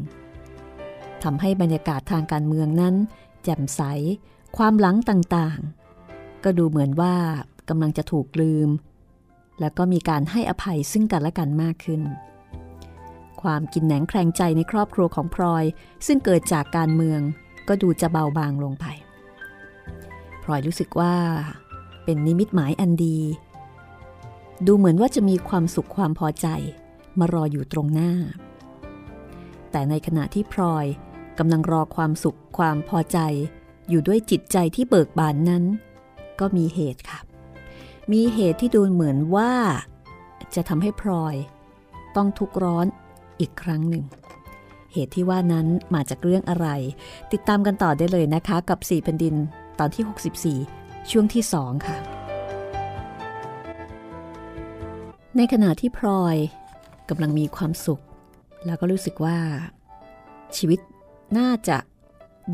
[1.23, 2.95] ทำให้บรรยากาศทางการเมืองนั้น
[3.43, 3.81] แจ่มใส
[4.57, 7.15] ความหลังต่างๆ ก็ดูเหมือนว่า
[7.69, 8.69] กำลังจะถูกลืม
[9.59, 12.01] แล้วก็มีการให้อภัยซึ่งกันและกันมากขึ้น
[13.41, 15.63] ความกินแหนงแครงใจในครอบครัวของพลอย
[16.07, 17.21] ซึ่งเกิดจากการเมือง
[17.67, 18.85] ก็ดูจะเบาบางลงไป
[20.43, 21.15] พลอยรู้สึกว่า
[22.03, 23.19] เป็นนิมิตหมายอันดี
[24.65, 26.47] ดูเหมือนว่าจะมีความสุขความพอใจ
[27.19, 28.11] มารออยู่ตรงหน้า
[29.71, 30.85] แต่ในขณะที่พลอย
[31.37, 33.19] กำลังรอความสุขความพอใจ
[33.89, 35.63] อยู่ด้วยจิตใจที่เบิกบานนั้น
[36.39, 37.19] ก็มีเหตุค่ะ
[38.11, 39.51] มีเหตุที่ดูเหมือนว่า
[40.55, 41.35] จะทำให้พลอย
[42.15, 42.85] ต้องทุกร้อน
[43.39, 44.03] อีกครั้งหนึ่ง
[44.93, 46.67] เหตุที่ว่านั้นมาจากเรื่องอะไร
[47.31, 49.35] ติดตามกันต่อได้เลยนะคะ กับ4แผ่นดิน
[49.83, 51.97] ตอนที่ 64 ช่วงที่2ค่ะ
[55.37, 56.37] ในขณะที่พลอย
[57.09, 58.03] กำลังมีความสุข
[58.65, 59.39] แล้วก็รู้สึกว่า
[60.57, 60.79] ชีวิต
[61.37, 61.77] น่าจะ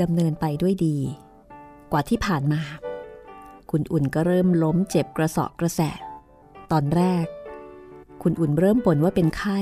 [0.02, 0.98] ดำเนินไปด้วยดี
[1.92, 2.62] กว่าที่ผ่านมา
[3.72, 5.96] คุณอุ่นก็เริ่มล้มเจ็บกระสาะกระแสะ
[6.72, 7.26] ตอนแรก
[8.24, 9.60] คุณอุ่นเริ่มบ่นว่าเป็นไข้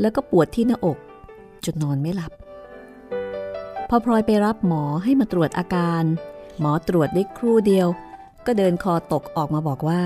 [0.00, 0.98] แล้วก็ปวดที่หน้าอก
[1.64, 2.32] จนนอนไม่หลับ
[3.88, 6.04] พอพลอยไปรับหมอให้มาตรวจอาการ
[6.60, 7.88] หมอตรวจได้ครู่เดียว
[8.46, 10.02] ก็เดินคอตกออกมาบอกว่า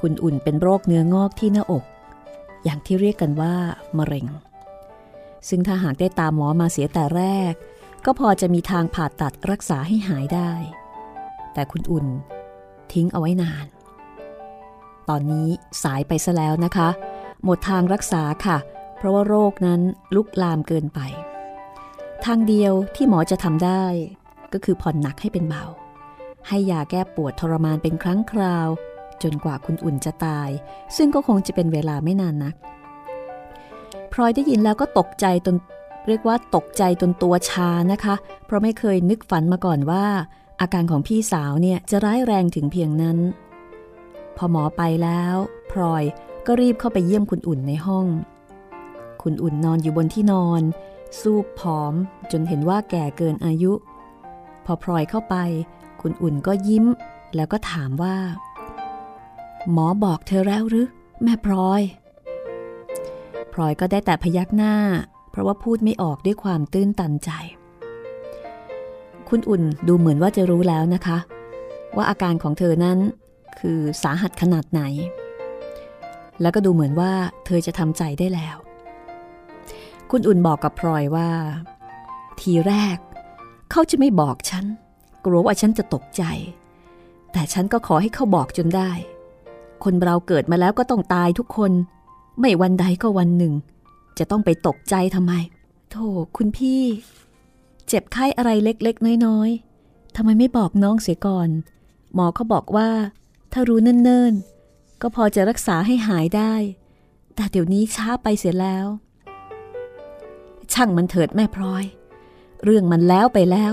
[0.00, 1.84] คุณอุ่นเป็นโรคเนื้องอกที่หน้าอก
[2.64, 3.54] อย่างที่เรียกกันว่า
[3.98, 4.26] มะเร็ง
[5.48, 7.52] ซึ่งถ้าหากได้ตามหมอมาเสียแต่แรก
[8.04, 10.52] ก็พอจะมีทางผ่าตัดรักษาให้หายได้
[11.54, 12.06] แต่คุณอุ่น
[12.92, 13.66] ทิ้งเอาไว้นาน
[15.08, 15.48] ตอนนี้
[15.82, 16.88] สายไปซะแล้วนะคะ
[17.44, 18.58] หมดทางรักษาค่ะ
[18.96, 19.80] เพราะว่าโรคนั้น
[20.14, 21.00] ลุกลามเกินไป
[22.24, 23.84] ทางเดียวที่หมอจะทำได้
[24.54, 25.64] ก็คือผ่อนหนักให้เป็นเบา
[26.48, 28.68] ให้ยาแก้ปวดทรมานเป็นครั้งคราว
[29.22, 30.50] จนกว่าคุณอุ่นจะตาย
[30.96, 32.54] ซึ่งก็คงจะเป็นเวลาไม่นานนัก
[34.12, 35.56] พลอยได้ยินแล้วก็ตกใจจน
[36.06, 38.14] เรียกว่าตกใจจนตัวชานะคะ
[38.46, 40.04] เพราะไม่เคยนึกฝันมาก่อนว่า
[40.60, 43.18] อาการของพี่สาวเนี่ยจะร้ายแรงถึงเพียงนั้น
[44.36, 45.36] พอหมอไปแล้ว
[45.72, 46.04] พลอย
[46.46, 48.06] ก็รีบเข้าไปเยี่ยมคุณอุ่นในห้อง
[49.22, 50.62] คุณอุ่นนอนอยู่บนที่นอน
[51.20, 51.94] สูบผอม
[52.32, 53.72] จนเห็นว่าแก่เกินอายุ
[54.64, 55.36] พอพลอยเข้าไป
[56.00, 56.84] คุณอุ่นก็ยิ้ม
[57.36, 58.16] แล้วก็ถามว่า
[59.72, 60.86] หมอบอกเธอแล้วหรือ
[61.22, 61.82] แม่พลอย
[63.52, 64.74] พลอยก็ได้แต่พยักหน้า
[65.30, 67.30] เพราะว่าพูดไม่ออกด้วยความตื้นตันใจ
[69.28, 71.18] คุณอุ่นดูเหมือนว่าจะรู้แล้วนะคะ
[71.96, 72.98] ว่าอาการของเธอนั้น
[73.58, 74.82] คือสาหัสขนาดไหน
[76.40, 77.12] แล้วก็ดูเหมือนว่า
[77.46, 78.56] เธอจะทำใจได้แล้ว
[80.10, 81.28] คุณอุ่นบอกกับพลอยว่า
[82.40, 82.98] ทีแรก
[83.76, 84.64] เขาจะไม่บอกฉัน
[85.24, 86.22] กลัวว่าฉันจะตกใจ
[87.32, 88.90] แต่ฉันก็ขอให้เขาบอกจนได้
[89.84, 91.72] คนเราเกิดมาแล้วก็ต้องตายทุกคน
[92.40, 93.54] ไม่วันใดก็วันหนึ่ง
[94.18, 95.32] จะต้องไปตกใจทำไม
[95.90, 96.82] โธ่คุณพี่
[97.88, 101.48] เจ็บไข้อะไรเล็กๆ น้อยๆทำไมไม่บอกน้องเสียก่อน
[102.14, 102.90] หมอเขาบอกว่า
[103.52, 106.54] ถ้ารู้เนิ่นๆ ก็พอจะรักษาให้หายได้
[107.34, 108.86] แต่เดี๋ยวนี้ช้าไปเสียแล้ว
[110.72, 111.84] ช่างมันเถิดแม่พลอย
[112.64, 113.72] เรื่องมันแล้วไปแล้ว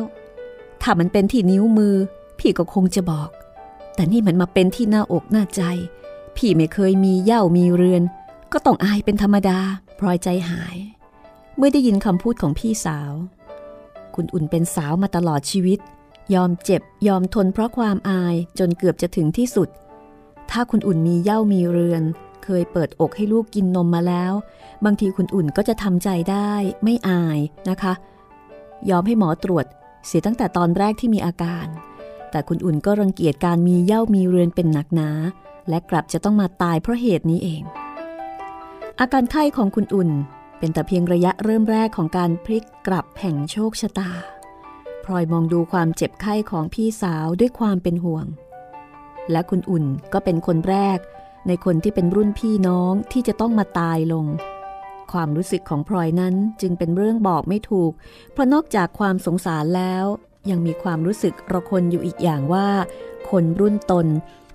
[0.82, 1.96] ถ้ามันเป็นที่นิ้วมือ
[2.40, 3.30] พี่ก็คงจะบอก
[3.96, 5.62] แต่นี่มันมาเป็นที่หน้าอกหน้าใจ
[6.38, 8.04] พี่ไม่เคยมีเย่ามีเรือน
[8.52, 9.60] ก็ต้องอายเป็นธรรมดา
[10.00, 10.78] พลอยใจหาย
[11.58, 13.12] เมื่อได้ยินคำพูดของพี่สาว
[14.16, 15.80] คุณอุ่นเป็นสาวมาตลอดชีวิต
[16.34, 19.70] ยอมเจ็บยอมทนเพราะความอายจนเกือบจะถึงที่สุด
[20.52, 22.04] ถ้าคุณอุ่นมีเย่ามีเรือน
[22.44, 24.34] เคยเปิดอกให้ลูกกินนมมาแล้ว
[24.86, 26.52] บางทีคุณอุ่นก็จะทำใจได้
[26.84, 27.94] ไม่อายนะคะ
[28.90, 29.66] ยอมให้หมอตรวจ
[30.06, 31.68] เสียตั้งแต่ตอนแรกที่มีอาการ
[32.32, 35.10] แต่คุณอุ่นก็รังเกียจการมีเย่ามีเรือนเป็นหนักหนา
[35.70, 37.64] และกลับจะต้องมาตายเพราะเหตุนี้เอง
[39.00, 40.10] อาการไข้ของคุณอุ่น
[40.60, 44.12] เป็นแต่เพียงระยะเริ่มแรกของการพลิกกลับแห่งโชคชะตา
[45.04, 48.26] พลอยมองดูความเจ็บไข้ของพี่สาวด้วยความเป็นห่วง
[49.32, 51.00] และคุณอุ่นก็เป็นคนแรก
[51.48, 54.26] ในคนที่เป็นรุ่นพี่น้องที่จะต้องมาตายลง
[55.12, 57.92] ความรู้สึกของพลอยนั้นจึงเป็นเรื่องบอกไม่ถูก
[58.32, 60.06] เพราะนอกจากความสงสารแล้ว
[60.50, 62.70] ยังมีความรู้สึกระคนอยู่อีกอย่างว่า
[63.30, 64.08] คนรุ่นตน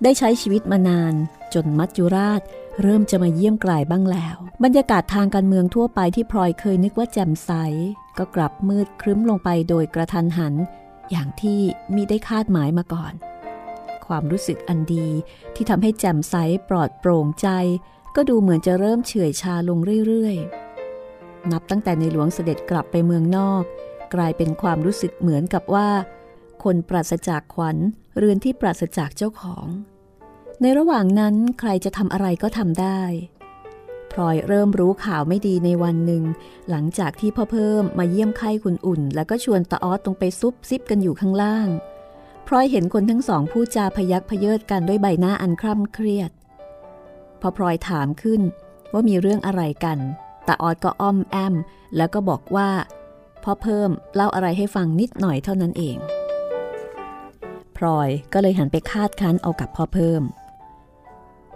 [0.03, 1.13] ได้ใช้ชีวิตมานาน
[1.53, 2.41] จนมัจจุราช
[2.81, 7.51] เริ่มจะมาเยี่ยมกลายบ้างแล้ว บรรยากาศทางการเมืองทั่วไปที่พลอยเคยนึกว่าแจ่มใส
[8.17, 10.53] ก็กลับมืดครึ้มลงไปโดยกระทันหัน
[11.11, 11.59] อย่างที่
[11.95, 13.13] มิได้คาดหมายมาก่อน
[14.07, 15.07] ความรู้สึกอันดี
[15.55, 16.35] ที่ทำให้แจ่มใส
[16.69, 17.47] ปลอดโปร่งใจ
[18.19, 23.63] ก็ดูเหมือนจะเริ่มเฉื่อยชาลงเรื่อยๆ นับตั้งแต่ในหลวงเสด็จกลับไปเมืองนอก
[24.13, 25.89] กลายเป็นความรู้สึกเหมือนกับว่า
[26.63, 27.77] คนปราศจากขวัญ
[28.17, 29.67] เรือนที่ปราศจากเจ้าของ
[30.61, 33.01] ในระหว่างนั้นใครจะทำอะไรก็ทำได้
[34.11, 36.23] พลอยเริ่มรู้ข่าวไม่ดีในวันหนึ่ง
[36.69, 41.67] หลังจากที่พ่อเพิ่มมาเยี่ยมไข้คุณอุ่น แล้วก็ชวนตาออสตรงไปซุบซิบกันอยู่ข้างล่าง
[42.47, 46.31] พลอยเห็นคนทั้งสองพูดจาพยักพเยิดกันด้วยใบหน้าอันคร่ำเครียด
[47.41, 48.41] พอพลอยถามขึ้น
[48.93, 49.97] ว่ามีเรื่องอะไรกัน
[50.47, 51.55] ตาออสก็อ้อมแอม
[51.97, 52.69] แล้วก็บอกว่า
[53.43, 55.97] พ่อเพิ่มเล่าอะไรให้ฟังนิดหน่อยเท่านั้นเอง
[57.77, 60.21] พลอยก็เลยหันไปคาดคั้นเอากับพ่อเพิ่ม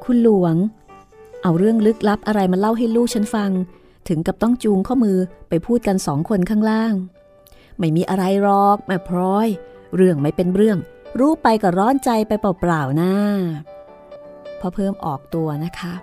[0.04, 0.56] คุณหลวง
[1.44, 3.52] เอาเรื่องลึกลับอะไรมาเล่าให้ลูกฉันฟัง
[4.08, 5.18] ถึงกับต้องจูงข้อมือ
[5.50, 6.94] ไปพูดกันสองคนข้างล่าง
[7.78, 9.48] ไม่มีอะไรหรอกแม่พลอย
[9.96, 10.78] เรื่องไม่เป็นเรื่อง
[11.20, 13.14] รู้ไปก็ร้อนใจไปเปล่าๆนะ
[14.62, 15.94] พอเพิ่มออกตัวนะคะ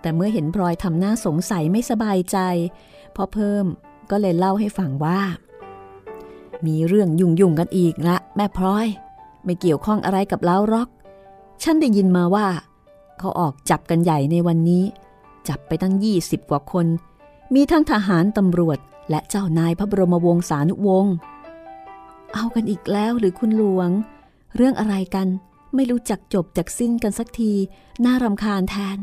[0.00, 2.38] แต่เมื่อเห็นพลอยทำหน้าสงสัยไม่สบายใจ
[3.16, 3.64] พอเพิ่ม
[4.10, 5.20] ก็เลยเล่าให้ฟังว่า
[6.66, 8.86] มีเรื่องยุ่งๆกันอีกละแม่พลอย
[9.44, 10.88] ไม่เกี่ยวข้องอะไรกับเล้ารอก
[11.62, 12.46] ฉันได้ยินมาว่า
[13.18, 14.84] เขาออกจับกันใหญ่ในวันนี้
[15.48, 16.86] จับไปตั้งยี่สิบกว่าคน
[17.54, 18.78] มีทั้งทหารตำรวจ
[19.10, 21.14] และเจ้านายพระบรมวงศานุวงศ์
[22.34, 23.90] เอากันอีกแล้วหรือคุณหลวง
[24.56, 25.28] เรื่องอะไรกัน
[25.74, 27.52] ไม่รู้จักจบจากสิ้นกันสักที
[28.04, 28.98] น่ารำคาญแทน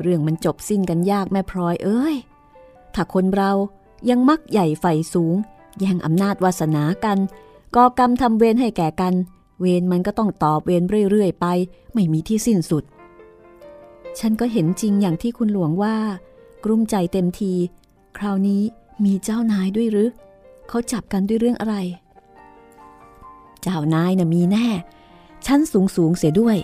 [0.00, 2.16] เรื่องมันจบสิ้นกันยากแม่พลอยเอ้ย
[2.94, 3.52] ถ้าคนเรา
[4.10, 5.36] ยังมักใหญ่ไฟสูง
[5.78, 7.18] แย่งอำนาจวาสนากัน
[7.74, 9.14] ก่อกรรมทำเวรให้แก่กัน
[9.60, 11.46] เวรมันก็ต้องตอบเวรเรื่อยๆไป
[11.94, 12.84] ไม่มีที่สิ้นสุด
[14.18, 15.96] ฉันก็เห็นจริงอย่างที่คุณหลวงว่า
[16.64, 17.52] กลุ้มใจเต็มที
[18.18, 18.62] คราวนี้
[19.04, 20.10] มีเจ้านายด้วยหรือ
[20.68, 21.76] เขาจับกันด้วยเรื่องอะไร
[23.62, 24.66] เจ้านายนะ่ะมีแน่
[25.46, 26.56] ชั้นสูงสูงเสียด้วย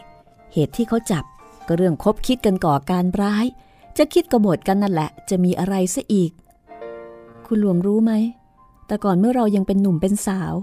[0.53, 1.25] เหตุที่เขาจับ
[1.67, 3.47] ก็เรื่องคบคิดกันก่อการร้าย
[3.99, 6.31] จะคิดกบฏกันนั่นแหละ จะมีอะไรซะอีก
[7.47, 8.12] คุณหลวงรู้ไหม
[8.87, 10.55] แต่ก่อนเมื่อเรายังเป็นหนุ่มเป็นสาว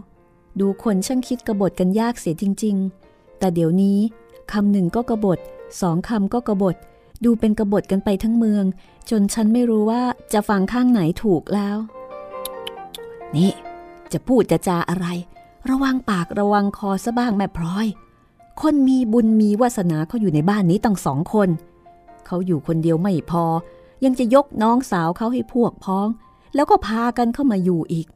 [0.60, 2.76] ดูคนช่างคิดกบฏกันยากเสียจริง
[3.08, 4.00] ๆ แต่เดี๋ยวนี้
[4.52, 5.40] คำหนึ่งก็กบฏ
[5.82, 6.76] สองคำก็กบฏ
[7.24, 8.66] ดูเป็นกบฏกันไปทั้งเมือง
[9.10, 11.78] จนฉันไม่รู้ว่าจะฟังข้างไหนถูกแล้ว
[13.36, 13.52] นี่
[14.12, 15.08] จะพูดจะจาอะไร
[15.70, 17.88] ระวังปากระวังคอซะบ้างแม่พลอย
[18.62, 21.50] คนมีบุญมีวาสนาเขาอยู่ในบ้านนี้ตั้งสองคน
[22.26, 23.44] เขาอยู่คนเดียวไม่พอ
[24.06, 26.08] ยังจะยกน้องสาวเขาให้พวกพ้อง
[26.56, 28.08] แล้วก็พากันเข้ามาอยู่อีก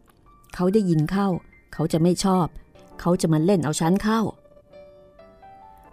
[0.56, 1.28] เขาได้ยินเข้า
[1.74, 2.46] เขาจะไม่ชอบ
[3.00, 4.22] เขาจะมาเล่นเอาชั้นเข้า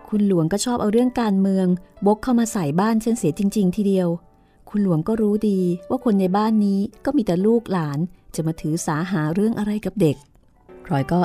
[0.09, 1.67] คุณหลวงก็ชอบเอาเรื่องการเมือง
[2.07, 4.09] บกเข้ามาใส่บ้านฉันเสียจริง ๆ ทีเดียว
[4.71, 7.99] คุณหลวงก็รู้ดีว่าคนในบ้านนี้ก็มีแต่ลูกหลาน
[8.35, 10.17] จะมาถือสาหาเรื่องอะไรกับเด็ก
[10.85, 11.21] พลอยก็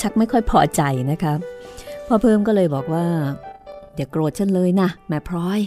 [0.00, 1.34] ชักไม่ค่อยพอใจนะคะ
[2.14, 3.06] พ่อเพิ่มก็เลยบอกว่า
[3.96, 5.60] อย่าโกรธฉันเลยนะแม่พลอย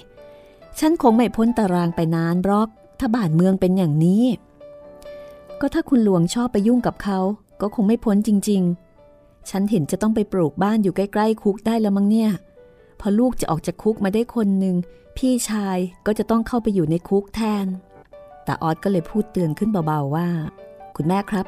[0.79, 4.23] ฉันคงไม่พ้นตารางไปนานบล็อก ถ้าบ้านเมืองเป็นอย่างนี้
[5.59, 7.19] ก็ถ้าคุณหลวงชอบไปยุ่งกับเขา
[7.61, 8.61] ก็คงไม่พ้นจริง
[9.05, 12.31] ๆ ฉันเห็นจะต้องไปปลูกบ้านอยู่ใกล้ๆคุกได้แล้วมั้งเนี่ย
[12.99, 14.75] พอลูกจะออกจากคุกมาได้คนหนึ่ง
[15.17, 17.65] พี่ชายก็จะต้องเข้าไปอยู่ในคุกแทน
[18.43, 20.27] แต่ออสก็เลยพูดเตือนขึ้นเบาๆว่า
[20.95, 21.45] คุณแม่ครับ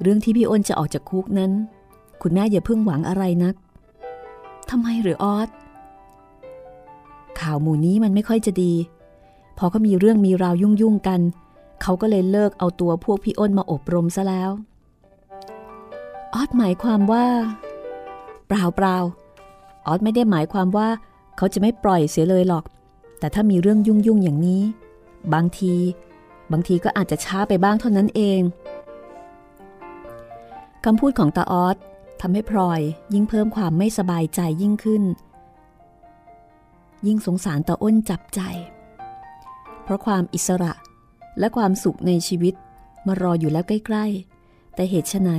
[0.00, 1.52] เรื่องที่พี่อ้นจะออกจากคุกนั้น
[2.22, 3.54] คุณแม่อย่าเพิ่งหวังอะไรนัก
[4.74, 5.48] ทำไมหรือออส
[7.40, 8.72] ข่าวหมู่นี้มันไม่ค่อยจะดี
[9.58, 11.20] พอเขามีเรื่องมีราวยุ่งๆกัน
[11.82, 14.50] เขาก็เลยเลิกเอาตัวพวกพี่อ้นมาอบรมซะแล้ว
[16.34, 17.26] ออสหมายความว่า
[18.46, 18.96] เปล่าเปล่า
[19.86, 20.88] ออสไม่ได้หมายความว่า
[21.36, 22.64] เขาจะไม่ปล่อยเสียเลยหรอก
[23.18, 24.62] แต่ถ้ามีเรื่องยุ่งๆอย่างนี้
[25.34, 25.74] บางที
[26.52, 28.40] บางทีก็อาจจะช้าไปบ้างเท่านั้นเอง
[30.84, 31.76] คำพูดของตาออส
[32.24, 32.80] ทำให้พลอย
[33.14, 35.02] ยิ่งเพิ่มความไม่สบายใจยิ่งขึ้น
[37.06, 38.40] ยิ่งสงสารตาอ้นจับใจ
[39.82, 40.72] เพราะความอิสระ
[41.38, 42.54] และความสุขในชีวิต
[43.06, 45.30] มารออยู่แล้วใกล้ๆ แต่เหตุไฉน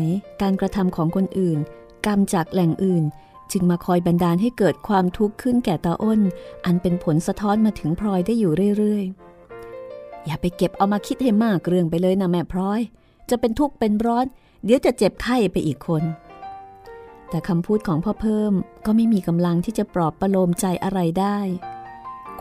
[0.42, 1.58] การกระทำของคนอื่น
[2.06, 3.04] กรรมจากแหล่งอื่น
[3.52, 6.22] จึงมาคอยบันดาลให้เกิดความทุกข์ขึ้นแก่ตาอ้น
[6.66, 12.82] อันเป็นผลสะท้อนมาถึงพลอยได้อยู่เรื่อยๆ อย่าไปเก็บเอามาคิดให้มากเรื่องไปเลยนะแม่พลอย
[13.30, 14.26] จะเป็นทุกข์เป็นร้อน
[14.64, 16.04] เดี๋ยวจะเจ็บไข้ไปอีกคน
[17.34, 18.54] แต่คำพูดของพ่อเพิ่ม
[18.86, 21.38] ก็ไม่มีกำลังที่จะปลอบประโลมใจอะไรได้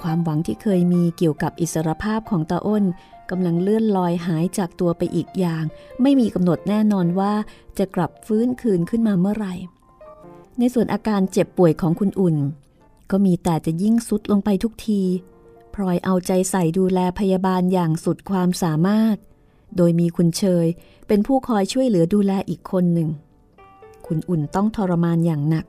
[0.01, 2.85] ความหวังที่เคยมีเกี่ยวกับอิสรภาพของตาอ้น
[3.31, 5.65] กำลังเลื่อนลอยหายจากตัวไปอีกอย่าง
[6.03, 7.33] ไม่มีกำหนดแน่นอนว่า
[7.79, 9.55] จะกลับฟื้นคืนขึ้นมาเมื่อไหร่
[10.59, 12.37] ในส่วนอาการเจ็บป่วยของคุณอุ่น
[13.11, 15.03] ก็มีแต่จะยิ่งสุดลงไปทุกที
[15.75, 19.17] พลอยเอาใจใส่ดูแลพยาบาลอย่างสุดความสามารถ
[19.77, 20.67] โดยมีคุณเชย
[21.09, 23.11] เป็นผู้คอยช่วยเหลือดูแลอีกคนหนึ่ง
[24.15, 25.67] คุณอุ่นต้องทรมานอย่างหนัก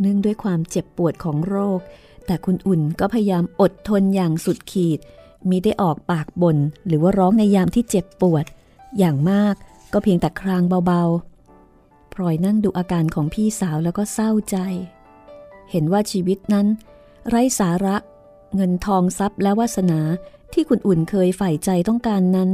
[0.00, 1.80] เนื่องด้วยความเจ็บปวดของโรค
[2.26, 4.98] แต่คุณอุ่นก็พยายามอดทนอย่างสุดขีด
[5.48, 8.44] มิได้ออกปากบน่นหรือว่าร้องในยามที่เจ็บปวด
[8.98, 9.54] อย่างมาก
[9.92, 14.56] ก็เพียงแต่ครางเบาๆ พลอยนั่งดูอาการของพี่สาวแล้วก็เศร้าใจ
[15.70, 16.66] เห็นว่าชีวิตนั้น
[17.28, 17.96] ไร้สาระ
[18.54, 20.00] เงินทองทรัพย์และวาสนา
[20.52, 22.50] ที่คุณอุ่นเคยใฝ่ใจต้องการนั้น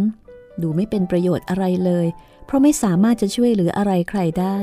[0.62, 2.06] ดูไม่เป็นประโยชน์อะไรเลย
[2.46, 4.58] เพราะไม่สามารถจะช่วยเหลืออะไรใครได้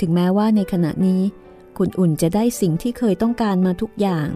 [0.00, 1.22] ถึงแม้ว่าในขณะนี้
[1.78, 4.28] คุณอุ่นจะได้สิ่งที่เคยต้องการมาทุกอย่าง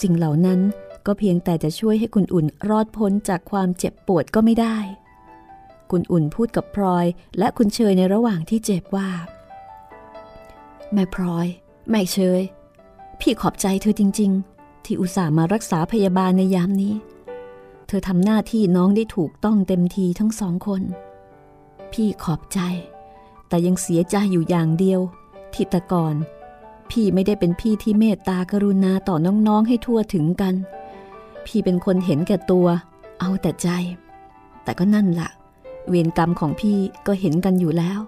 [0.00, 0.60] สิ่งเหล่านั้น
[1.06, 4.78] ก็เพียงแต่จะช่วยให้คุณอุ่นรอดพ้นจากความเจ็บปวดก็ไม่ได้
[5.90, 7.06] คุณอุ่นพูดกับพลอย
[7.38, 9.08] และคุณเชยในระหว่างที่เจ็บว่า
[10.92, 11.46] แม่พลอย
[11.90, 12.40] แม่เชย
[13.20, 16.94] พี่ขอบใจเธอจริง ๆ ที่อุตส่าห์มารักษาพยาบาลในยามนี้
[17.86, 20.82] เธอทำหน้าที่น้องได้ถูกต้องเต็มทีทั้งสองคน
[21.92, 22.58] พี่ขอบใจ
[23.48, 25.00] แต่ยังเสียใจอยู่อย่างเดียว
[25.54, 26.14] ที่แต่ก่อน
[26.90, 30.54] พี่ไม่ได้เป็นพี่ที่เมตตากรุณาต่อน้องๆให้ทั่วถึงกัน
[31.46, 32.66] พี่เป็นคนเห็นแก่ตัว
[33.20, 33.68] เอาแต่ใจ
[34.64, 35.30] แต่ก็นั่นละ่ะ
[35.88, 38.00] เวรกรรมของพี่ก็เห็นกันอยู่แล้ว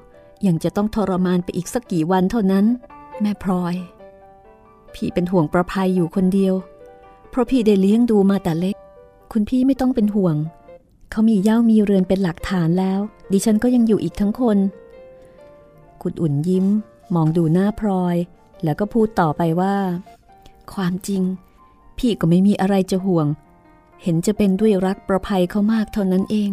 [0.47, 2.65] ยังจะต้องทรมานไปอีกสักกี่วันเท่านั้น
[3.21, 3.75] แม่พลอย
[4.95, 6.55] พี่เป็นห่วงประภัยอยู่คนเดียว
[7.31, 8.77] เพราะพี่ได้เลี้ยงดูมาแต่เล็ก
[9.33, 10.37] คุณพี่ไม่ต้องเป็นห่วง
[11.11, 13.01] เขามีเย่ามีเรือนเป็นหลักฐานแล้ว
[13.33, 14.59] ดิฉันก็ยังอยู่อีกทั้งคน
[16.03, 16.67] คุณอุ่นยิ้ม
[17.15, 18.17] มองดูหน้าพลอย
[18.65, 19.77] แล้วก็พูดต่อไปว่า
[20.75, 21.23] ความจริง
[21.99, 23.27] พี่ก็ไม่มีอะไรจะห่วง
[24.03, 26.51] เห็นจะเป็นด้วยรักประภัยเขามากเท่านั้นเอง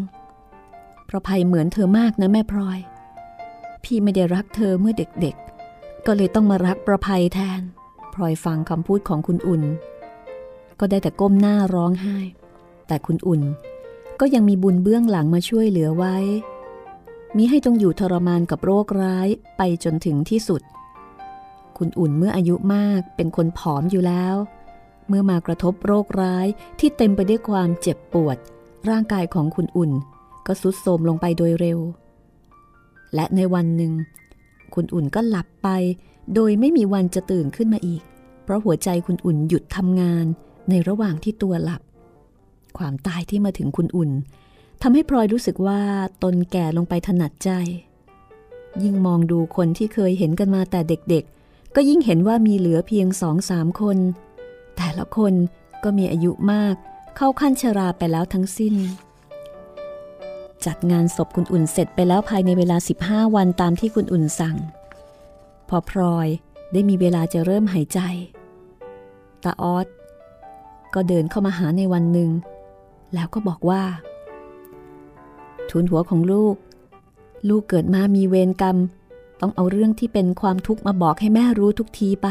[1.09, 2.79] ประภัยเหมือนเธอมากนะแม่พลอย
[3.83, 7.61] พี่ไม่ได้รักเธอเมื่อเด็กๆ ก็เลยต้องมารักประภัยแทน
[8.13, 9.63] พลอยฟังคำพูดของคุณอุ่น
[10.79, 12.17] ก็ได้แต่ก้มหน้าร้องไห้
[12.87, 13.41] แต่คุณอุ่น
[14.19, 16.15] ก็ยังมีบุญเบื้องหลังมาช่วยเหลือไว้
[17.37, 20.61] มิให้ต้องอยู่ทรมานกับโรคร้ายไปจนถึงที่สุด
[21.77, 24.35] คุณอุ่นเมื่ออายุมากเป็นคนผอมอยู่แล้ว
[25.07, 26.47] เมื่อมากระทบโรคร้าย
[26.79, 28.37] ที่เต็มไปด้วยความเจ็บปวด
[28.89, 29.91] ร่างกายของคุณอุ่น
[30.45, 31.79] ก็สุดโทมลงไปโดยเร็ว
[33.15, 33.93] และในวันหนึ่ง
[34.73, 35.69] คุณอุ่นก็หลับไป
[36.35, 38.01] โดยไม่มีวันจะตื่นขึ้นมาอีก
[38.43, 40.25] เพราะหัวใจคุณอุ่นหยุดทำงาน
[40.69, 41.81] ในระหว่างที่ตัวหลับ
[42.77, 44.11] ความตายที่มาถึงคุณอุ่น
[44.81, 45.81] ทำให้พลอยรู้สึกว่า
[46.23, 47.49] ตนแก่ลงไปถนัดใจ
[48.83, 53.97] ยิ่งมองดูคนที่เคยเห็นกันมาแต่เด็กๆ ก็ยิ่งเห็นว่ามีเหลือเพียงสองสามคน
[54.77, 55.33] แต่ละคน
[55.83, 56.75] ก็มีอายุมาก
[57.15, 58.75] เข้าขั้นชราไปแล้วทั้งสิ้น
[60.65, 64.57] จัดงานศพคุณอุ่นเสร็จไปแล้วภายในเวลา 15 วันตามที่คุณอุ่นสั่ง
[65.69, 66.27] พอพลอย
[66.71, 67.99] ได้มีเวลาจะเริ่มหายใจ
[69.43, 69.87] ตาออส
[70.93, 72.29] ก็เดินเข้ามาหาในวันหนึ่ง
[73.13, 73.83] แล้วก็บอกว่า
[75.71, 76.55] ทุนหัวของลูก
[77.49, 78.77] ลูกเกิดมามีเวรกรรม
[79.41, 82.27] ต้องเอาเรื่องที่เป็นความทุกข์มาบอกให้แม่รู้ทุกทีไป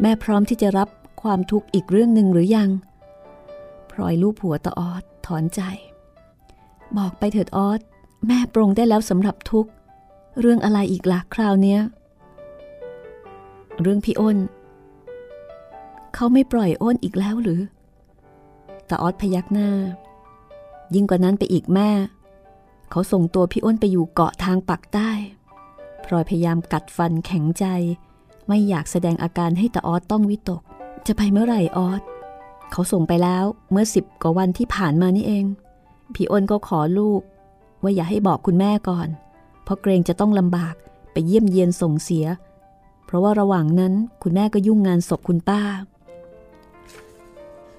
[0.00, 0.88] แม่พร้อมที่จะรับ
[1.22, 2.70] ความทุกข์อีกเรื่องหนึ่งหรือยัง
[3.90, 5.60] พลอยลูกผัวตาออสถอนใจ
[6.96, 7.80] บอกไปเถิดออส
[8.26, 9.66] แม่ปรงได้แล้วสำหรับทุก
[10.40, 11.80] เรื่องอะไรอีกล่ะคราวเนี้ย
[13.80, 14.38] เรื่องพี่อ้น
[16.14, 17.60] เขาไม่ปล่อยอ้นอีกแล้วหรือ
[18.88, 19.70] ตาออสพยักหน้า
[20.94, 21.90] ยิ่งกว่านั้นไปอีกแม่
[22.96, 25.10] เขาส่งตัวพี่อ้นไปอยู่เกาะทางปักใต้
[26.04, 27.64] พลอยพยายามกัดฟันแข็งใจ
[28.48, 30.62] ไม่อยากแสดงอาการให้ตาออสต้องวิตก
[31.06, 32.02] จะไปเมื่อไหร่ออส
[32.72, 35.44] เขาส่งไปแล้วเมื่อสิบกว่าวันที่ผ่านมานี่เอง
[36.14, 37.20] พี่อ้นก็ขอลูก
[37.82, 39.08] ว่าอย่าให้บอกคุณแม่ก่อน
[39.64, 40.74] เพราะเกรงจะต้องลำบาก
[41.12, 42.26] ไปเยี่ยมเยียนส่งเสีย
[43.04, 45.62] เพราะว่าระหว่างนั้นคุณแม่ก็ยุ่งงานศพคุณป้า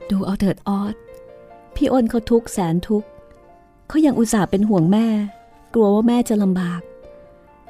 [0.10, 0.96] ดูเอาเถิดออส
[1.76, 3.08] พี่อ้นเขาทุกข์แสนทุกข์
[3.88, 5.08] เขายังอุตส่าห์เป็นห่วงแม่
[5.74, 6.82] กลัวว่าแม่จะลำบาก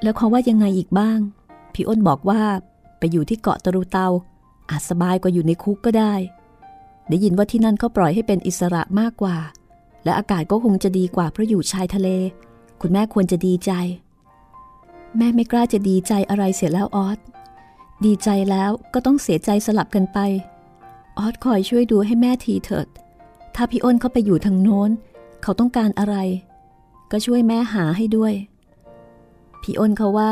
[0.04, 1.20] แล้วเขาว่ายังไงอีกบ้าง
[1.74, 2.42] พี่อ้นบอกว่า
[2.98, 4.08] ไปอยู่ที่เกาะตะรุเตา
[4.70, 6.14] อาจสบายกว่าอยู่ในคุกก็ได้
[7.10, 9.38] ได้ยินว่าที่นั่นเขาปล่อยให้เป็นอิสระมากกว่า
[10.04, 12.10] และอากาศก็คงจะดีกว่าเพราะอยู่ชายทะเล
[12.82, 13.72] คุณแม่ควรจะดีใจ
[15.18, 17.18] แม่ไม่กล้าจะดีใจอะไรเสียแล้วออส
[18.06, 20.18] ดีใจแล้วก็ต้องเสียใจสลับกันไป
[21.18, 22.88] ออสคอยช่วยดูให้แม่ทีเถิด
[23.56, 24.90] ถ้าพี่อ้นเขาไปอยู่ทางโน้น
[25.48, 26.16] เขาต้องการอะไร
[27.12, 28.34] ก็ช่วยแม่หาให้ด้วย
[29.62, 30.32] พี่อ้นเขาว่า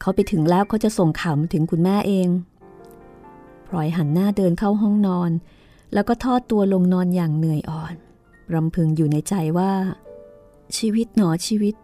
[0.00, 2.28] เขาไปถึงแล้วเขาจะส่งข่าวมาถึงคุณแม่เอง
[3.66, 5.30] พลอยหันหน้าเดินเข้าห้องนอน
[5.92, 7.94] แล้วก็ทอดตัวลงนอนอย่างเหนื่อยอ่อน
[8.54, 9.72] รำพึงอยู่ในใจว่า
[10.76, 11.74] ชีวิตหนอชีวิต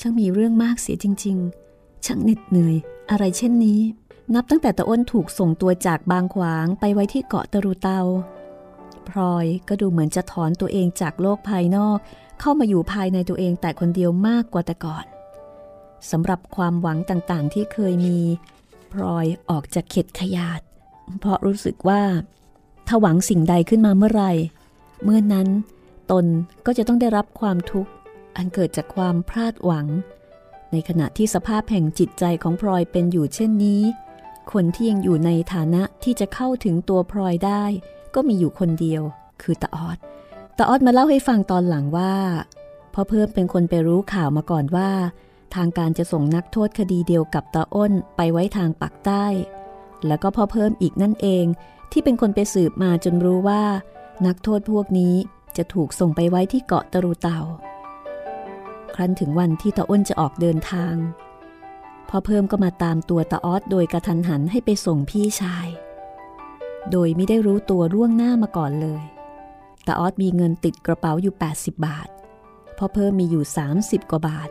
[0.00, 1.36] ช่างมีเรื่องมากเสียจริง
[1.72, 2.76] ๆ ช่างเหน็ดเหนื่อย
[3.10, 3.80] อะไรเช่นนี้
[4.34, 8.00] นับตั้งแต่ตะอ้นถูกส่งตัวจากบางขวางไปไว้ที่เกาะตะรุเตา
[9.08, 11.98] พลอยก็ดูเหมือนจะถอนตัวเองจากโลกภายนอก
[12.40, 15.04] เข้ามาอยู่ภายในตัวเองแต่คนเดียวมากกว่าแต่ก่อน
[16.10, 18.18] สำหรับความหวังต่างๆ ที่เคยมี
[18.92, 20.60] พลอยออกจากเข็ดขยาด
[21.18, 22.02] เพราะรู้สึกว่า
[22.86, 24.24] ถ้าหวังสิ่งใดขึ้นมาเมื่อไร
[25.04, 25.48] เมื่อนั้น
[26.10, 26.26] ตน
[26.66, 27.90] ก็จะต้องได้รับความทุกข์
[28.36, 29.86] อันเกิดจากความพลาดหวัง
[30.72, 33.82] ในขณะที่สภาพแห่งจิตใจของพลอยเป็นอยู่เช่นนี้
[34.52, 37.64] คนที่ยังอยู่ในฐานะที่จะเข้าถึงตัวพลอยได้
[38.14, 39.02] ก็มีอยู่คนเดียว
[39.42, 39.98] คือตาออด
[40.58, 42.14] ตาออดมาเล่าให้ฟังตอนหลังว่า
[42.94, 44.90] พ่อเพิ่มเป็นคนไปรู้ข่าวมาก่อนว่า
[45.54, 49.26] ทางการจะส่งนักโทษคดีเดียวกับตาอ้นไปไว้ทางปักใต้
[50.06, 51.44] แล้วก็พ่อเพิ่มอีกนั่นเอง
[51.92, 53.62] ที่เป็นคนไปสืบมาจนรู้ว่า
[54.26, 55.14] นักโทษพวกนี้
[55.56, 57.38] จะถูกส่งไปไว้ที่เกาะตะรูเตา
[58.94, 60.94] ครั้นถึงวันที่ตาอ้นจะออกเดินทาง
[62.08, 65.66] พ่อเพิ่มก็มาตามตัวตาออสโดยกระทันหันให้ไปส่งพี่ชาย
[66.90, 69.02] โดยไม่ได้รู้ตัวร่วงหน้ามาก่อนเลย
[69.86, 72.08] ตาออสมีเงินติดกระเป๋าอยู่ 80 บาท
[72.76, 73.44] พ่อเพิ่มมีอยู่
[73.76, 74.50] 30 กว่าบาท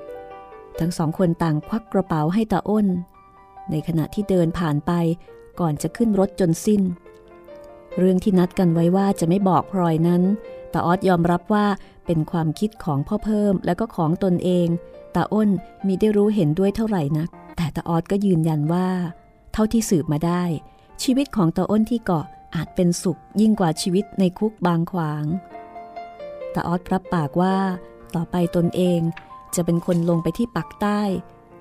[0.80, 2.88] ทั้งสองคนต่างควักกระเป๋าให้ตาอ้น
[3.72, 4.92] ในขณะที่เดินผ่านไป
[5.60, 6.82] ก่อนจะขึ้นรถจนสิ้น
[7.98, 10.24] เรื่องที่นัดกันไว้ว่าจะไม่บอกพลอยนั้น
[10.74, 11.66] ตาออสยอมรับว่า
[12.06, 14.68] เป็นความคิดของพ่อเพิ่มและก็ของตนเอง
[15.16, 15.50] ตาอ้น
[15.88, 18.88] มีได้รู้เห็นด้วยเท่าไหร่นัก แต่ตาออดก็ยืนยันว่า
[19.54, 20.44] เท่าที่สืบมาได้
[21.04, 25.26] ชีวิตของตาอ้นที่เกาะอาจเป็นสุขยิ่งกว่าชีวิตในคุกบางขวาง
[26.54, 27.58] ตาออดรับปากว่า
[28.16, 29.02] ต่อไปตนเอง
[29.56, 31.02] จะเป็นคนลงไปที่ปักใต้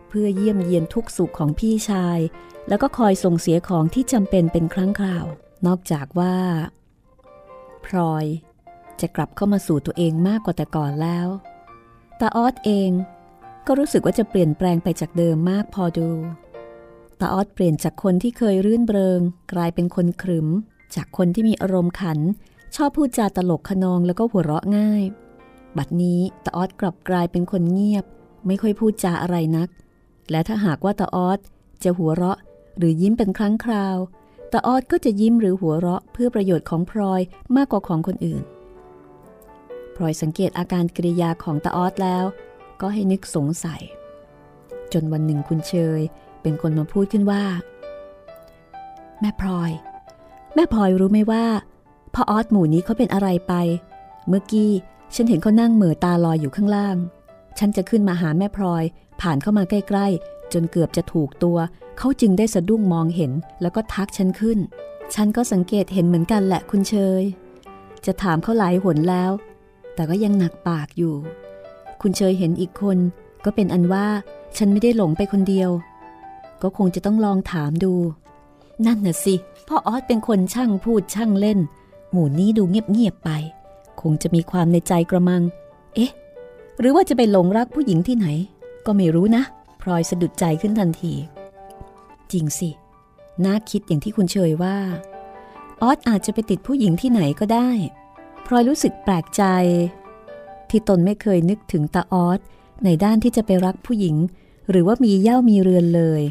[0.09, 2.19] เพื่อเยี่ยมเยียนทุกสุขของพี่ชาย
[2.69, 5.25] แล้วก็คอยส่งเสียของที่จำเป็นเป็นครั้งคราว
[5.67, 6.37] นอกจากว่า
[7.87, 8.25] พลอย
[9.01, 11.29] จะกลับเข้ามาสู่ตัวเองมากกว่าแต่ก่อนแล้ว
[12.21, 12.91] ตาออดเอง
[13.67, 16.09] ก็รู้สึกว่าจะเปลี่ยนแปลงไปจากเดิมมากพอดู
[17.21, 19.21] ตาออดเปลี่ยนจากคนที่เคยรื่นเริง
[19.53, 20.49] กลายเป็นคนขรึม
[20.95, 22.19] จากคนที่มีอารมณ์ขัน
[22.77, 25.03] ชอบพูดจาตลกขนองแล้วก็หัวเราะง่าย
[25.77, 28.05] บัดนี้ตาออดกลับกลายเป็นคนเงียบ
[28.47, 29.69] ไม่ค่อยพูดจาอะไรนัก
[30.31, 31.39] และถ้าหากว่าตาออด
[31.85, 32.39] จะหัวเราะ
[32.79, 33.97] หรือยิ้มเป็นครั้งคราว
[34.53, 37.21] ตาออดก็จะยิ้มหรือหัวเราะเพื่อประโยชน์ของพลอย
[37.57, 38.43] มากกว่าของคนอื่น
[39.97, 42.25] พลอยสังเกตอาการกริยาของตาออดแล้ว
[42.81, 43.83] ก็ให้นึกสงสัย
[44.93, 46.01] จนวันหนึ่งคุณเชย
[46.49, 47.43] เป็นคนมาพูดขึ้นว่า
[49.21, 49.71] แม่พลอย
[50.55, 51.45] แม่พลอยรู้ไหมว่า
[52.15, 53.55] พ่อออสหมู่นี้เขาเป็นอะไรไป
[54.29, 54.71] เมื่อกี้
[55.15, 56.97] ฉันเห็นเขานั่งเหม่อตาลอยอยู่ข้างล่าง
[57.59, 58.85] ฉันจะขึ้นมาหาแม่พลอย
[59.21, 61.59] ผ่านเข้ามาใกล้ ๆ จนเกือบจะถูกตัว
[61.99, 63.33] เขาจึงได้สะดุ้งมองเห็น
[63.63, 64.59] แล้วก็ทักฉันขึ้น
[65.15, 67.23] ฉันก็สังเกตเห็นเหมือนกันแหละคุณเชย
[68.07, 69.31] จะถามเขาหลายหนแล้ว
[69.95, 71.15] แต่ก็ยังหนักปากอยู่
[72.03, 72.99] คุณเชยเห็นอีกคน
[73.45, 74.07] ก็เป็นอันว่า
[74.57, 75.71] ฉันไม่ได้หลงไปคนเดียว
[76.63, 77.95] ก็คงจะต้องลองถามดู
[78.87, 79.35] นั่นน่ะสิ
[79.69, 81.59] พ่อออสเป็นคนช่างพูดช่างเล่น
[82.13, 83.31] หมู่นี้ดูเงียบๆไป
[84.01, 85.43] คงจะมีความในใจกระมัง
[85.95, 86.13] เอ๊ะ
[86.79, 88.27] หรือว่าจะไปหลงรักผู้หญิงที่ไหน
[88.87, 89.43] ก็ไม่รู้นะ
[89.81, 91.15] พลอยสะดุดใจขึ้นทันที
[92.33, 92.71] จริงสิ
[93.45, 94.77] น่าคิดอย่างที่คุณเชยว่า
[95.83, 97.71] ออสอาจจะไปติดผู้หญิงที่ไหนก็ได้
[98.47, 99.43] พลอยรู้สึกแปลกใจ
[100.71, 102.41] ที่ตนไม่เคยนึกถึงตาออส
[102.85, 104.17] ในด้านที่จะไปรักผู้หญิง
[104.71, 106.23] หรือว่ามีเย่ามีเรือนเลย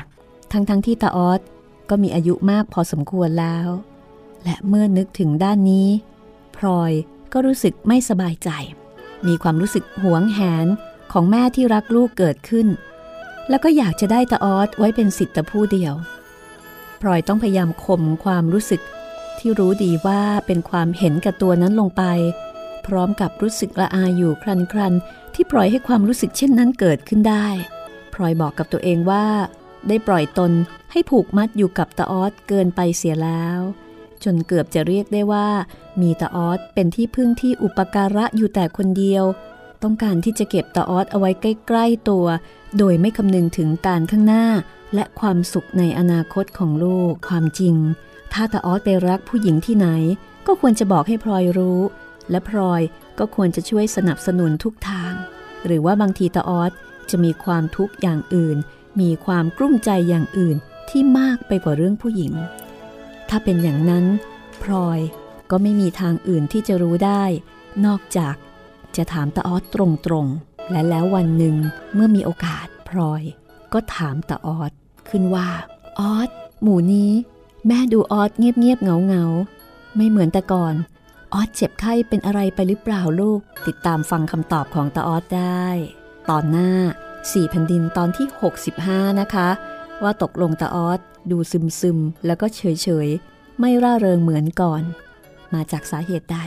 [0.52, 1.42] ทั้งๆทที่ตาออส
[1.90, 3.68] ก็มีอายุมากพอสมควรแล้ว
[4.44, 5.88] และเมื่อนึกถึงด้านนี้
[6.58, 6.92] พลอย
[7.34, 8.50] ก็รู้สึกไม่สบายใจ
[9.28, 10.68] มีความรู้สึกหวงแหน
[11.12, 12.68] ของแม่ที่รักลูกเกิดขึ้น
[13.50, 15.94] แล้วก็อยากจะได้ตาออสไว้เป็นสิทธิ์ต่ผู้เดียว
[17.02, 18.82] พลอยต้องพยายามข่มความรู้สึก
[19.40, 22.04] ที่รู้ดีว่าเป็นความเห็นกับตัวนั้นลงไป
[22.88, 24.94] พร้อมกับรู้สึกละอายอยู่ครันครัน
[25.34, 27.48] ที่ปล่อยให้ความรู้สึกเช่นนั้นเกิดขึ้นได้
[28.14, 29.26] พลอยบอกกับตัวเองว่า
[29.88, 30.52] ได้ปล่อยตน
[30.92, 33.60] ให้ผูกมัดอยู่กับตาออสเกินไปเสียแล้ว
[34.24, 35.50] จนเกือบจะเรียกได้ว่า
[36.02, 39.24] มีตาออสเป็นที่พึ่งที่อุปการะอยู่แต่คนเดียว
[39.84, 42.26] ต้องการที่จะเก็บตาออสเอาไว้ใกล้ๆตัว
[42.78, 44.46] โดยไม่คำนึงถึงการข้างหน้า
[44.96, 47.76] และความสุขในอนาคตของลูกความจริง
[48.34, 49.88] ถ้าตาออสไปรักผู้หญิงที่ไหน
[50.48, 51.82] ก็ควรจะบอกให้พลอยรู้
[52.32, 52.82] และพลอย
[53.20, 55.14] ก็ควรจะช่วยสนับสนุนทุกทาง
[55.66, 56.72] หรือว่าบางทีตาออส
[57.10, 58.58] จะมีความทุกข์อย่างอื่น
[59.00, 60.58] มีความกลุ้มใจอย่างอื่น
[60.90, 62.34] ที่มากไปกว่าเรื่องผู้หญิง
[63.30, 64.06] ถ้าเป็นอย่างนั้น
[64.64, 65.00] พลอย
[65.52, 67.24] ก็ไม่มีทางอื่นที่จะรู้ได้
[67.86, 68.36] นอกจาก
[68.96, 69.64] จะถามตาออส
[70.06, 71.56] ตรงๆ และแล้ววันหนึ่ง
[71.94, 73.24] เมื่อมีโอกาสพลอย
[73.74, 74.72] ก็ถามตาออส
[75.10, 75.50] ขึ้นว่า
[76.00, 76.30] ออส
[76.62, 77.12] หมู่นี้
[77.68, 80.74] แม่ดูออสเงียบๆเงาๆ ไม่เหมือนแต่ก่อน
[81.34, 85.68] ออสเจ็บไข้เป็นอะไรไปหรือเปล่าลูก ติดตามฟังคำตอบของตาออสได้
[86.30, 86.72] ตอนหน้า
[87.34, 88.28] สี่แผ่นดินตอนที่
[88.74, 89.50] 65 นะคะ
[90.04, 91.00] ว่าตกลงตาออส
[91.32, 92.62] ดูซึมๆแล้วก็เฉ
[93.06, 94.82] ยๆไม่ร่าเริงเหมือนก่อน
[95.54, 96.38] มาจากสาเหตุใด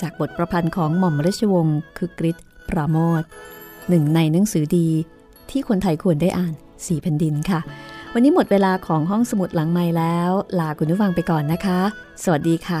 [0.00, 2.36] จากบทประพันธ์ของหม่อมราชวงศ์คือกริช
[2.68, 3.22] ปราโมท
[3.88, 4.88] หนึ่งในหนังสือดี
[5.50, 6.54] ที่คนไทยควรได้อ่าน
[6.86, 7.60] สี่แผ่นดินค่ะ
[8.14, 11.80] วันนี้หมดเวลาของห้องสมุดหลังไม้แล้ว ลาคุณผู้ฟังไปก่อนนะคะ
[12.22, 12.80] สวัสดีค่ะ